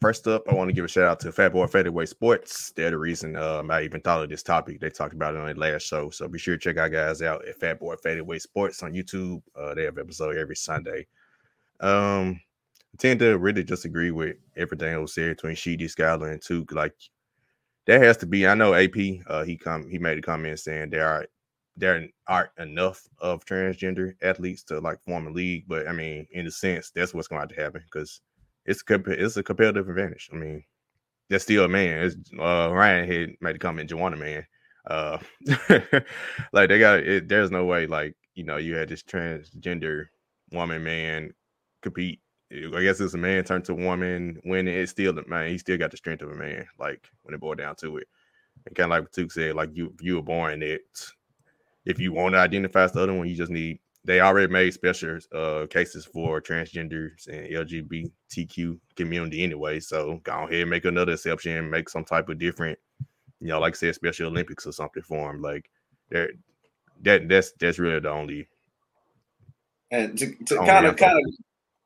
[0.00, 2.72] First up, I want to give a shout out to Fat Boy Featherweight Sports.
[2.74, 4.80] They're the reason um, I even thought of this topic.
[4.80, 6.10] They talked about it on the last show.
[6.10, 9.40] So be sure to check out guys out at Fat Boy Featherweight Sports on YouTube.
[9.54, 11.06] Uh, they have episode every Sunday.
[11.80, 12.40] Um,
[12.94, 16.72] I tend to really disagree with everything that was said between Sheedy, Skyler, and Took.
[16.72, 16.94] Like
[17.86, 18.46] that has to be.
[18.46, 18.96] I know AP.
[19.26, 19.88] Uh, he come.
[19.88, 21.26] He made a comment saying there are
[21.76, 25.64] there aren't enough of transgender athletes to like form a league.
[25.66, 28.20] But I mean, in a sense, that's what's going to happen because
[28.66, 30.30] it's it's a competitive advantage.
[30.32, 30.64] I mean,
[31.30, 32.04] that's still a man.
[32.04, 34.46] It's, uh, Ryan had made a comment, Joanna man.
[34.86, 35.18] Uh,
[36.52, 37.28] like they got it.
[37.28, 40.06] There's no way, like you know, you had this transgender
[40.52, 41.32] woman man
[41.82, 42.20] compete.
[42.52, 45.50] I guess it's a man turned to woman when it's still the man.
[45.50, 46.66] He still got the strength of a man.
[46.78, 48.08] Like when it boiled down to it,
[48.66, 50.82] and kind of like Tuk said, like you you were born it.
[51.84, 54.74] If you want to identify as the other one, you just need they already made
[54.74, 59.80] special uh, cases for transgenders and LGBTQ community anyway.
[59.80, 62.78] So go ahead and make another exception, make some type of different,
[63.40, 65.40] you know, like I said, Special Olympics or something for them.
[65.40, 65.70] Like
[66.10, 66.30] that,
[67.02, 68.48] that that's that's really the only.
[69.90, 71.34] And to, to kind of kind of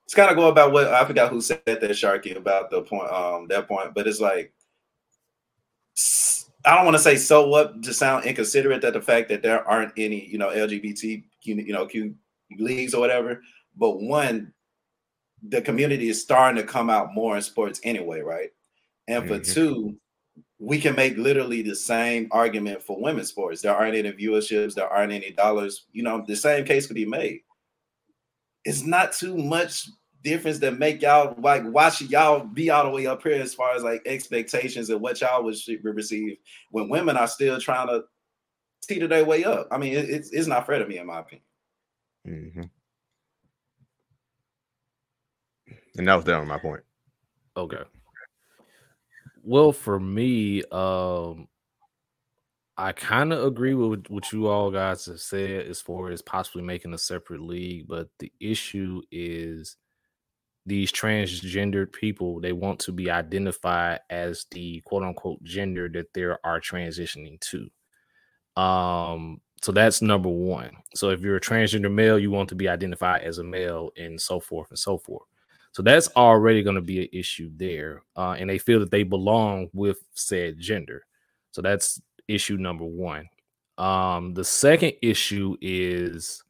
[0.06, 3.10] it's kind of go about what I forgot who said that Sharky about the point
[3.10, 4.54] um that point, but it's like
[6.64, 9.66] I don't want to say so what to sound inconsiderate that the fact that there
[9.68, 12.14] aren't any, you know, LGBT, you know, Q
[12.56, 13.42] leagues or whatever.
[13.76, 14.52] But one,
[15.42, 18.50] the community is starting to come out more in sports anyway, right?
[19.08, 19.34] And mm-hmm.
[19.34, 19.96] for two,
[20.58, 23.60] we can make literally the same argument for women's sports.
[23.60, 25.86] There aren't any viewerships, there aren't any dollars.
[25.92, 27.40] You know, the same case could be made.
[28.66, 29.88] It's not too much
[30.24, 33.54] difference that make y'all like why should y'all be all the way up here as
[33.54, 36.36] far as like expectations and what y'all would receive
[36.72, 38.02] when women are still trying to
[38.82, 39.68] teeter their way up?
[39.70, 41.46] I mean, it, it's it's not fair to me in my opinion.
[42.26, 42.62] Mm-hmm.
[45.98, 46.82] And that was down my point.
[47.56, 47.82] Okay.
[49.44, 51.46] Well, for me, um,
[52.78, 56.62] I kind of agree with what you all guys have said as far as possibly
[56.62, 59.76] making a separate league, but the issue is
[60.66, 66.24] these transgendered people they want to be identified as the quote unquote gender that they
[66.24, 67.70] are transitioning to.
[68.60, 70.70] Um, so that's number one.
[70.94, 74.20] So if you're a transgender male, you want to be identified as a male, and
[74.20, 75.26] so forth and so forth.
[75.72, 79.02] So that's already going to be an issue there, uh, and they feel that they
[79.02, 81.04] belong with said gender.
[81.52, 83.28] So that's issue number one.
[83.78, 86.42] Um, the second issue is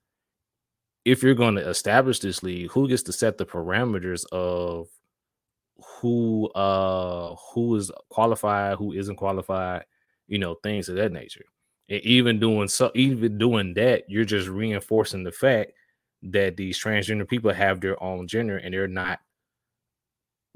[1.05, 4.89] if you're going to establish this league, who gets to set the parameters of
[6.01, 9.85] who uh who is qualified, who isn't qualified,
[10.27, 11.45] you know, things of that nature.
[11.89, 15.73] And even doing so, even doing that, you're just reinforcing the fact
[16.23, 19.21] that these transgender people have their own gender and they're not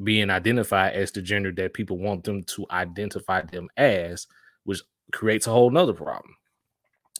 [0.02, 4.26] being identified as the gender that people want them to identify them as,
[4.64, 4.80] which
[5.12, 6.34] creates a whole nother problem.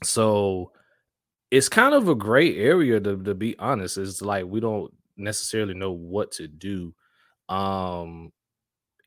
[0.05, 0.73] So
[1.51, 3.99] it's kind of a gray area to, to be honest.
[3.99, 6.95] It's like we don't necessarily know what to do
[7.49, 8.33] um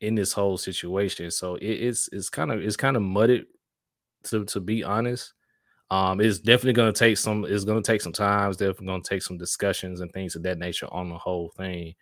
[0.00, 1.30] in this whole situation.
[1.30, 3.46] So it, it's it's kind of it's kind of mudded
[4.24, 5.34] to to be honest.
[5.90, 9.22] Um it's definitely gonna take some it's gonna take some time, it's definitely gonna take
[9.22, 11.94] some discussions and things of that nature on the whole thing.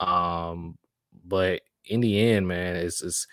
[0.00, 0.78] Um
[1.26, 3.26] but in the end, man, it's it's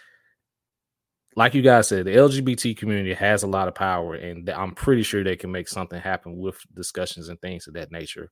[1.36, 5.04] like you guys said, the LGBT community has a lot of power, and I'm pretty
[5.04, 8.30] sure they can make something happen with discussions and things of that nature.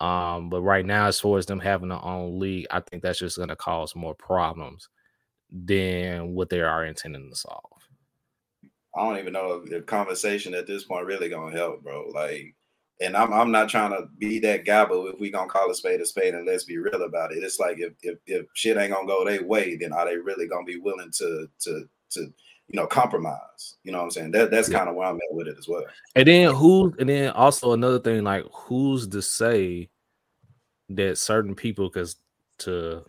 [0.00, 3.20] Um, but right now, as far as them having their own league, I think that's
[3.20, 4.88] just going to cause more problems
[5.52, 7.62] than what they are intending to solve.
[8.96, 12.08] I don't even know if the conversation at this point really gonna help, bro.
[12.12, 12.54] Like,
[13.00, 15.74] and I'm I'm not trying to be that guy, but if we gonna call a
[15.74, 18.76] spade a spade and let's be real about it, it's like if if, if shit
[18.76, 22.32] ain't gonna go their way, then are they really gonna be willing to to to
[22.68, 23.76] you know compromise.
[23.84, 24.30] You know what I'm saying?
[24.32, 24.78] That that's yeah.
[24.78, 25.84] kind of where I'm at with it as well.
[26.16, 26.94] And then who?
[26.98, 29.90] And then also another thing, like who's to say
[30.90, 32.16] that certain people, because
[32.58, 33.04] to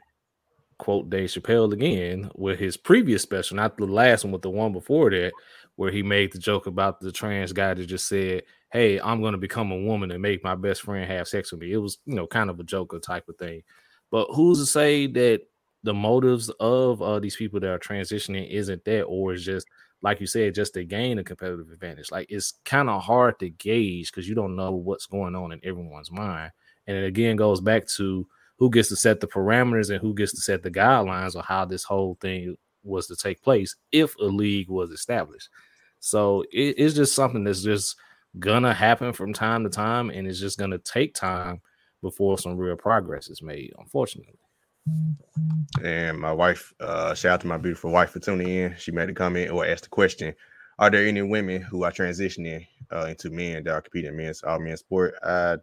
[0.78, 4.74] quote Dave Chappelle again with his previous special, not the last one, but the one
[4.74, 5.32] before that,
[5.76, 9.34] where he made the joke about the trans guy that just said, "Hey, I'm going
[9.34, 12.00] to become a woman and make my best friend have sex with me." It was,
[12.06, 13.64] you know, kind of a joker type of thing.
[14.12, 15.42] But who's to say that
[15.84, 19.68] the motives of uh, these people that are transitioning isn't that, or is just
[20.02, 22.12] like you said, just to gain a competitive advantage.
[22.12, 25.62] Like it's kind of hard to gauge because you don't know what's going on in
[25.64, 26.52] everyone's mind.
[26.88, 28.28] And it again goes back to
[28.60, 31.66] who gets to set the parameters and who gets to set the guidelines on how
[31.66, 35.50] this whole thing was to take place if a league was established.
[36.00, 37.96] So it, it's just something that's just
[38.40, 41.62] gonna happen from time to time, and it's just gonna take time
[42.02, 44.43] before some real progress is made, unfortunately.
[45.84, 48.76] And my wife, uh, shout out to my beautiful wife for tuning in.
[48.78, 50.36] She made a comment or asked a question:
[50.80, 54.44] Are there any women who are transitioning uh, into men that are competing in men's
[54.44, 55.16] all men's sport?
[55.24, 55.58] I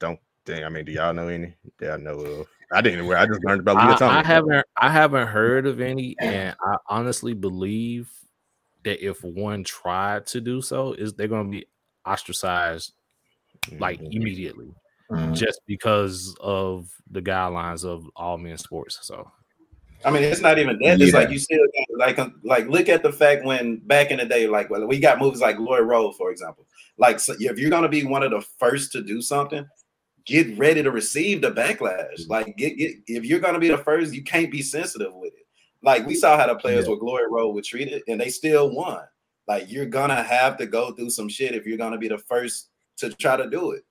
[0.00, 0.64] don't think.
[0.64, 2.46] I mean, do y'all know any that I know of?
[2.72, 3.06] I didn't.
[3.06, 4.66] Where I just learned about Lia I, I haven't.
[4.76, 8.10] I haven't heard of any, and I honestly believe
[8.84, 11.66] that if one tried to do so, is they're going to be
[12.04, 12.92] ostracized
[13.78, 14.12] like mm-hmm.
[14.12, 14.74] immediately
[15.14, 15.34] mm-hmm.
[15.34, 18.98] just because of the guidelines of all men's sports.
[19.02, 19.30] So,
[20.04, 21.00] I mean, it's not even that.
[21.00, 21.18] It's yeah.
[21.18, 21.64] like you still
[21.96, 24.98] like um, like look at the fact when back in the day, like well, we
[24.98, 26.66] got movies like Glory Road, for example.
[26.98, 29.66] Like, so if you're gonna be one of the first to do something,
[30.26, 32.20] get ready to receive the backlash.
[32.20, 32.30] Mm-hmm.
[32.30, 35.46] Like, get, get if you're gonna be the first, you can't be sensitive with it.
[35.82, 36.92] Like we saw how the players yeah.
[36.92, 39.02] with Glory Road were treated, and they still won.
[39.46, 42.70] Like you're gonna have to go through some shit if you're gonna be the first
[42.98, 43.84] to try to do it.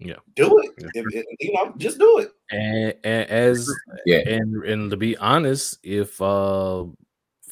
[0.00, 0.70] Yeah, do it.
[0.94, 2.30] If, if, you know, just do it.
[2.50, 3.68] And, and as
[4.06, 6.84] yeah, and and to be honest, if uh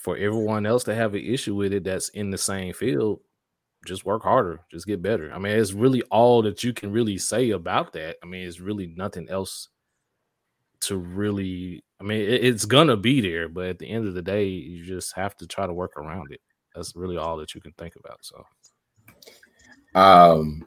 [0.01, 3.18] for everyone else to have an issue with it that's in the same field,
[3.84, 5.32] just work harder, just get better.
[5.32, 8.16] I mean, it's really all that you can really say about that.
[8.22, 9.68] I mean, it's really nothing else
[10.82, 11.82] to really.
[12.01, 14.84] I mean, it, it's gonna be there, but at the end of the day, you
[14.84, 16.40] just have to try to work around it.
[16.76, 18.18] That's really all that you can think about.
[18.22, 18.44] So,
[19.99, 20.64] um,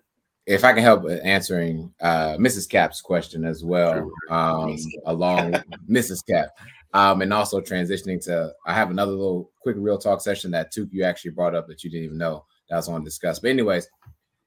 [0.49, 2.67] if I can help answering uh, Mrs.
[2.67, 4.75] Cap's question as well, um,
[5.05, 5.53] along
[5.87, 6.25] Mrs.
[6.27, 6.49] Cap,
[6.95, 10.89] um, and also transitioning to, I have another little quick real talk session that Took
[10.91, 13.37] you actually brought up that you didn't even know that I was want to discuss.
[13.37, 13.87] But anyways,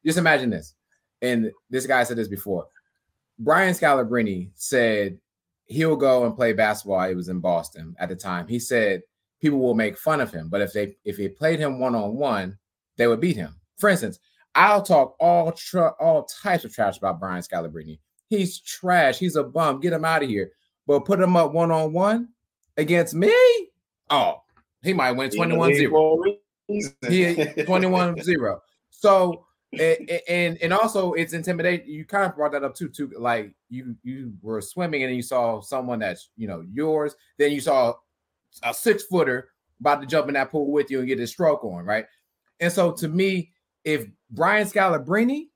[0.04, 0.74] just imagine this,
[1.22, 2.66] and this guy said this before.
[3.38, 5.18] Brian Scalabrine said
[5.66, 7.08] he'll go and play basketball.
[7.08, 8.48] He was in Boston at the time.
[8.48, 9.02] He said
[9.40, 12.16] people will make fun of him, but if they if they played him one on
[12.16, 12.58] one,
[12.96, 13.54] they would beat him.
[13.78, 14.18] For instance,
[14.54, 17.98] I'll talk all tr- all types of trash about Brian Scalabrine.
[18.28, 19.18] He's trash.
[19.18, 19.80] He's a bum.
[19.80, 20.52] Get him out of here.
[20.86, 22.28] But put him up one on one
[22.76, 23.32] against me.
[24.10, 24.42] Oh,
[24.82, 26.24] he might win 21 0.
[27.08, 27.34] He
[27.64, 28.62] 21 0.
[28.90, 29.46] So
[29.78, 31.88] and and also it's intimidating.
[31.88, 32.88] You kind of brought that up too.
[32.88, 37.14] Too like you you were swimming and you saw someone that's you know yours.
[37.38, 37.94] Then you saw
[38.62, 39.50] a six footer
[39.80, 42.04] about to jump in that pool with you and get his stroke on, right?
[42.60, 43.52] And so to me,
[43.84, 45.48] if Brian Scalabrine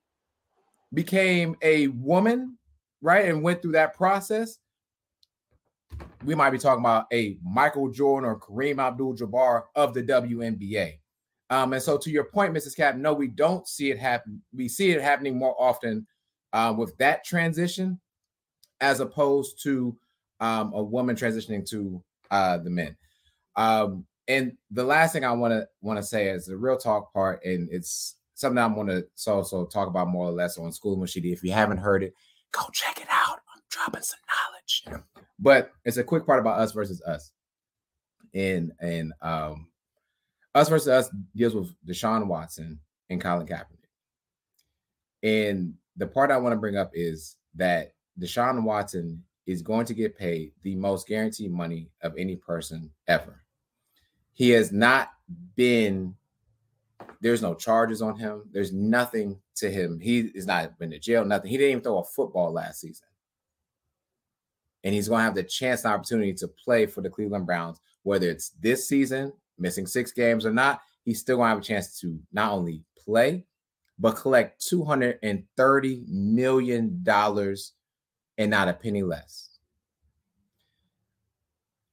[0.92, 2.58] became a woman,
[3.00, 4.58] right, and went through that process,
[6.24, 10.98] we might be talking about a Michael Jordan or Kareem Abdul-Jabbar of the WNBA.
[11.48, 12.76] Um, and so to your point, Mrs.
[12.76, 14.42] Cap, no, we don't see it happen.
[14.54, 16.06] We see it happening more often
[16.52, 18.00] uh, with that transition
[18.80, 19.96] as opposed to
[20.40, 22.96] um, a woman transitioning to uh, the men.
[23.54, 27.12] Um, and the last thing I want to want to say is the real talk
[27.12, 30.96] part, and it's something I'm going to also talk about more or less on School
[30.96, 31.32] Machidi.
[31.32, 32.14] If you haven't heard it,
[32.52, 33.40] go check it out.
[33.52, 35.02] I'm dropping some knowledge.
[35.40, 37.32] But it's a quick part about us versus us.
[38.34, 39.68] And and um
[40.54, 42.78] us versus us deals with Deshaun Watson
[43.08, 43.88] and Colin Kaepernick.
[45.22, 49.94] And the part I want to bring up is that Deshaun Watson is going to
[49.94, 53.42] get paid the most guaranteed money of any person ever.
[54.34, 55.12] He has not
[55.54, 56.14] been,
[57.20, 58.42] there's no charges on him.
[58.52, 60.00] There's nothing to him.
[60.00, 61.50] He has not been to jail, nothing.
[61.50, 63.06] He didn't even throw a football last season.
[64.84, 67.80] And he's going to have the chance and opportunity to play for the Cleveland Browns,
[68.02, 70.80] whether it's this season, missing six games or not.
[71.04, 73.44] He's still going to have a chance to not only play,
[73.98, 77.04] but collect $230 million
[78.38, 79.58] and not a penny less.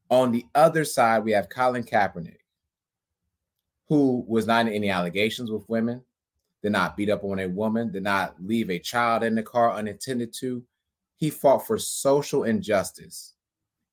[0.09, 2.42] On the other side, we have Colin Kaepernick,
[3.93, 6.01] who was not in any allegations with women,
[6.63, 9.77] did not beat up on a woman, did not leave a child in the car
[9.77, 10.63] unattended to.
[11.17, 13.35] He fought for social injustice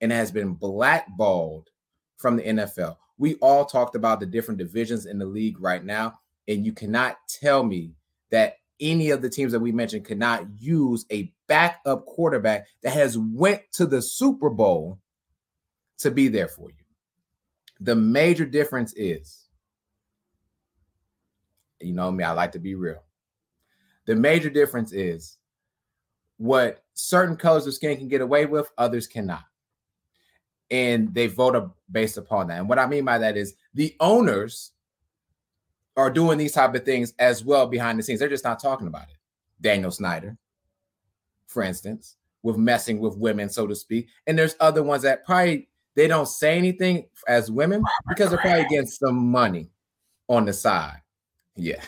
[0.01, 1.69] and has been blackballed
[2.17, 2.97] from the NFL.
[3.19, 7.19] We all talked about the different divisions in the league right now, and you cannot
[7.29, 7.93] tell me
[8.31, 13.19] that any of the teams that we mentioned cannot use a backup quarterback that has
[13.19, 14.99] went to the Super Bowl
[15.99, 16.85] to be there for you.
[17.81, 19.49] The major difference is,
[21.81, 23.03] you know me, I like to be real.
[24.07, 25.39] The major difference is
[26.37, 29.45] what certain colors of skin can get away with, others cannot.
[30.71, 32.59] And they vote based upon that.
[32.59, 34.73] And what I mean by that is the owners
[35.97, 38.21] are doing these type of things as well behind the scenes.
[38.21, 39.17] They're just not talking about it.
[39.61, 40.37] Daniel Snyder,
[41.47, 44.09] for instance, with messing with women, so to speak.
[44.27, 48.65] And there's other ones that probably they don't say anything as women because they're probably
[48.65, 49.71] getting some money
[50.29, 51.03] on the side.
[51.61, 51.83] Yeah.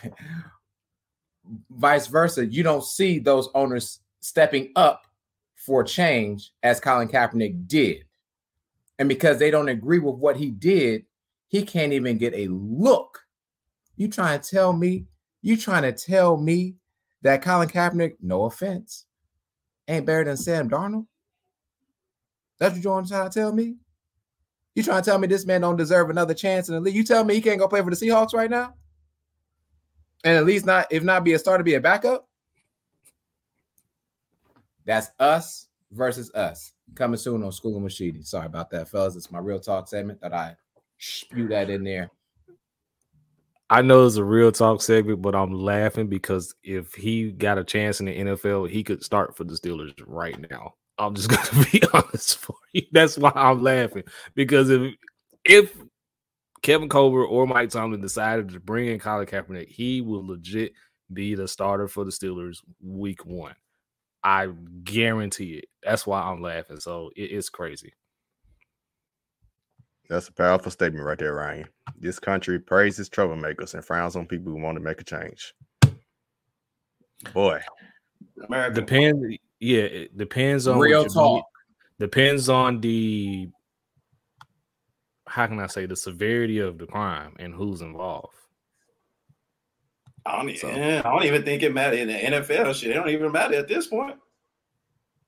[1.70, 5.02] Vice versa, you don't see those owners stepping up
[5.56, 8.04] for change as Colin Kaepernick did.
[8.98, 11.04] And because they don't agree with what he did,
[11.48, 13.22] he can't even get a look
[13.96, 15.06] you trying to tell me,
[15.42, 16.76] you trying to tell me
[17.22, 19.06] that Colin Kaepernick, no offense,
[19.88, 21.06] ain't better than Sam Darnold?
[22.58, 23.76] That's what you're trying to tell me?
[24.74, 26.94] You trying to tell me this man don't deserve another chance in the league?
[26.94, 28.74] You tell me he can't go play for the Seahawks right now?
[30.24, 32.28] And at least not, if not be a starter, be a backup?
[34.84, 36.72] That's us versus us.
[36.94, 38.24] Coming soon on School of Machidi.
[38.26, 39.16] Sorry about that, fellas.
[39.16, 40.56] It's my real talk segment that I
[40.98, 42.10] spew that in there.
[43.70, 47.64] I know it's a real talk segment, but I'm laughing because if he got a
[47.64, 50.74] chance in the NFL, he could start for the Steelers right now.
[50.98, 52.82] I'm just gonna be honest for you.
[52.92, 54.04] That's why I'm laughing
[54.34, 54.94] because if
[55.44, 55.74] if
[56.62, 60.72] Kevin Colbert or Mike Tomlin decided to bring in Colin Kaepernick, he will legit
[61.12, 63.54] be the starter for the Steelers week one.
[64.22, 64.48] I
[64.84, 65.64] guarantee it.
[65.82, 66.78] That's why I'm laughing.
[66.78, 67.92] So it's crazy.
[70.08, 71.66] That's a powerful statement right there, Ryan.
[71.98, 75.54] This country praises troublemakers and frowns on people who want to make a change.
[77.32, 77.60] Boy,
[78.46, 78.80] America.
[78.80, 79.38] depends.
[79.58, 81.44] Yeah, it depends on real talk.
[81.98, 83.48] Depends on the
[85.32, 88.34] how can I say the severity of the crime and who's involved.
[90.26, 90.68] I don't, so.
[90.68, 92.90] Eh, I don't even think it matters in the NFL shit.
[92.90, 94.16] It don't even matter at this point.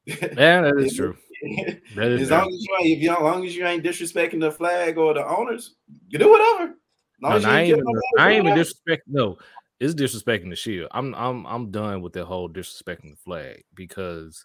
[0.06, 1.16] Yeah, that is true
[1.96, 4.98] as long as you ain't, if you, as long as you ain't disrespecting the flag
[4.98, 5.76] or the owners,
[6.08, 6.74] you do whatever.
[7.20, 7.84] No, I ain't even,
[8.18, 9.04] I ain't even disrespect.
[9.06, 9.38] No,
[9.80, 10.88] it's disrespecting the shield.
[10.90, 14.44] I'm I'm I'm done with the whole disrespecting the flag because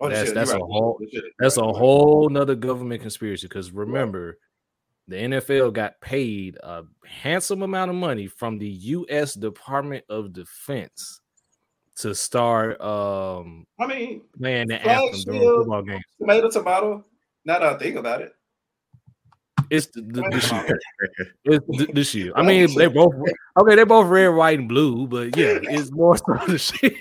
[0.00, 0.62] Oh, That's- shit, that's a right.
[0.62, 1.00] whole-
[1.38, 3.46] That's a whole nother government conspiracy.
[3.46, 4.38] Because remember,
[5.08, 9.34] the NFL got paid a handsome amount of money from the U.S.
[9.34, 11.20] Department of Defense
[11.96, 15.58] to start um I mean, playing the Flag anthem during shield.
[15.60, 16.04] football games.
[16.18, 17.04] tomato, tomato.
[17.44, 18.32] Now that I think about it,
[19.70, 20.78] It's the, the, the Flag shield.
[21.44, 22.32] It's the, the shield.
[22.36, 23.14] I mean, they both
[23.60, 23.74] okay.
[23.74, 26.94] They're both red, white, and blue, but yeah, it's more so the shield.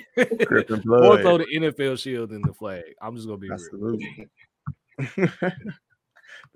[0.85, 2.83] More so the NFL shield than the flag.
[3.01, 3.97] I'm just gonna be real.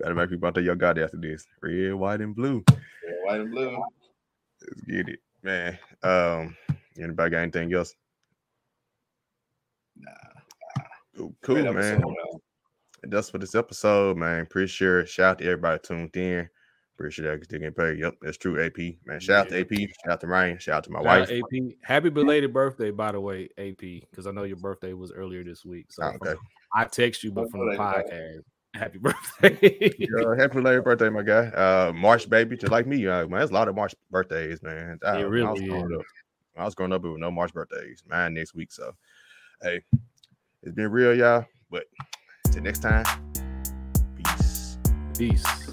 [0.00, 0.04] Absolutely.
[0.04, 1.46] Better make people out there your god after this.
[1.62, 2.64] Red, white, and blue.
[2.70, 2.76] yeah,
[3.24, 3.76] white and blue.
[4.60, 5.78] Let's get it, man.
[6.02, 6.56] Um,
[6.98, 7.94] anybody got anything else?
[9.96, 10.10] Nah,
[11.16, 11.74] Cool, cool, great man.
[11.74, 12.02] man.
[13.02, 14.46] And that's for this episode, man.
[14.46, 15.06] Pretty sure.
[15.06, 16.48] Shout out to everybody tuned in.
[16.96, 17.98] Pretty sure that still getting paid.
[17.98, 18.64] Yep, that's true.
[18.64, 19.20] AP, man.
[19.20, 19.72] Shout out to AP.
[19.72, 20.58] Shout out to Ryan.
[20.58, 21.30] Shout out to my Shout wife.
[21.30, 21.72] AP.
[21.82, 23.78] Happy belated birthday, by the way, AP,
[24.10, 25.86] because I know your birthday was earlier this week.
[25.92, 26.40] So Oh, from- okay.
[26.72, 28.40] I text you, but from the podcast,
[28.74, 29.90] happy birthday.
[30.20, 31.46] Uh, happy late birthday, my guy.
[31.48, 33.06] Uh, March baby, just like me.
[33.06, 34.98] Uh, man, there's a lot of March birthdays, man.
[35.04, 35.98] Uh, I was really growing is.
[35.98, 36.04] up-
[36.54, 38.04] when I was growing up, were no March birthdays.
[38.08, 38.70] Mine next week.
[38.70, 38.92] So,
[39.62, 39.82] hey,
[40.62, 41.46] it's been real, y'all.
[41.70, 41.84] But
[42.52, 43.04] till next time,
[44.16, 44.78] peace.
[45.18, 45.63] Peace.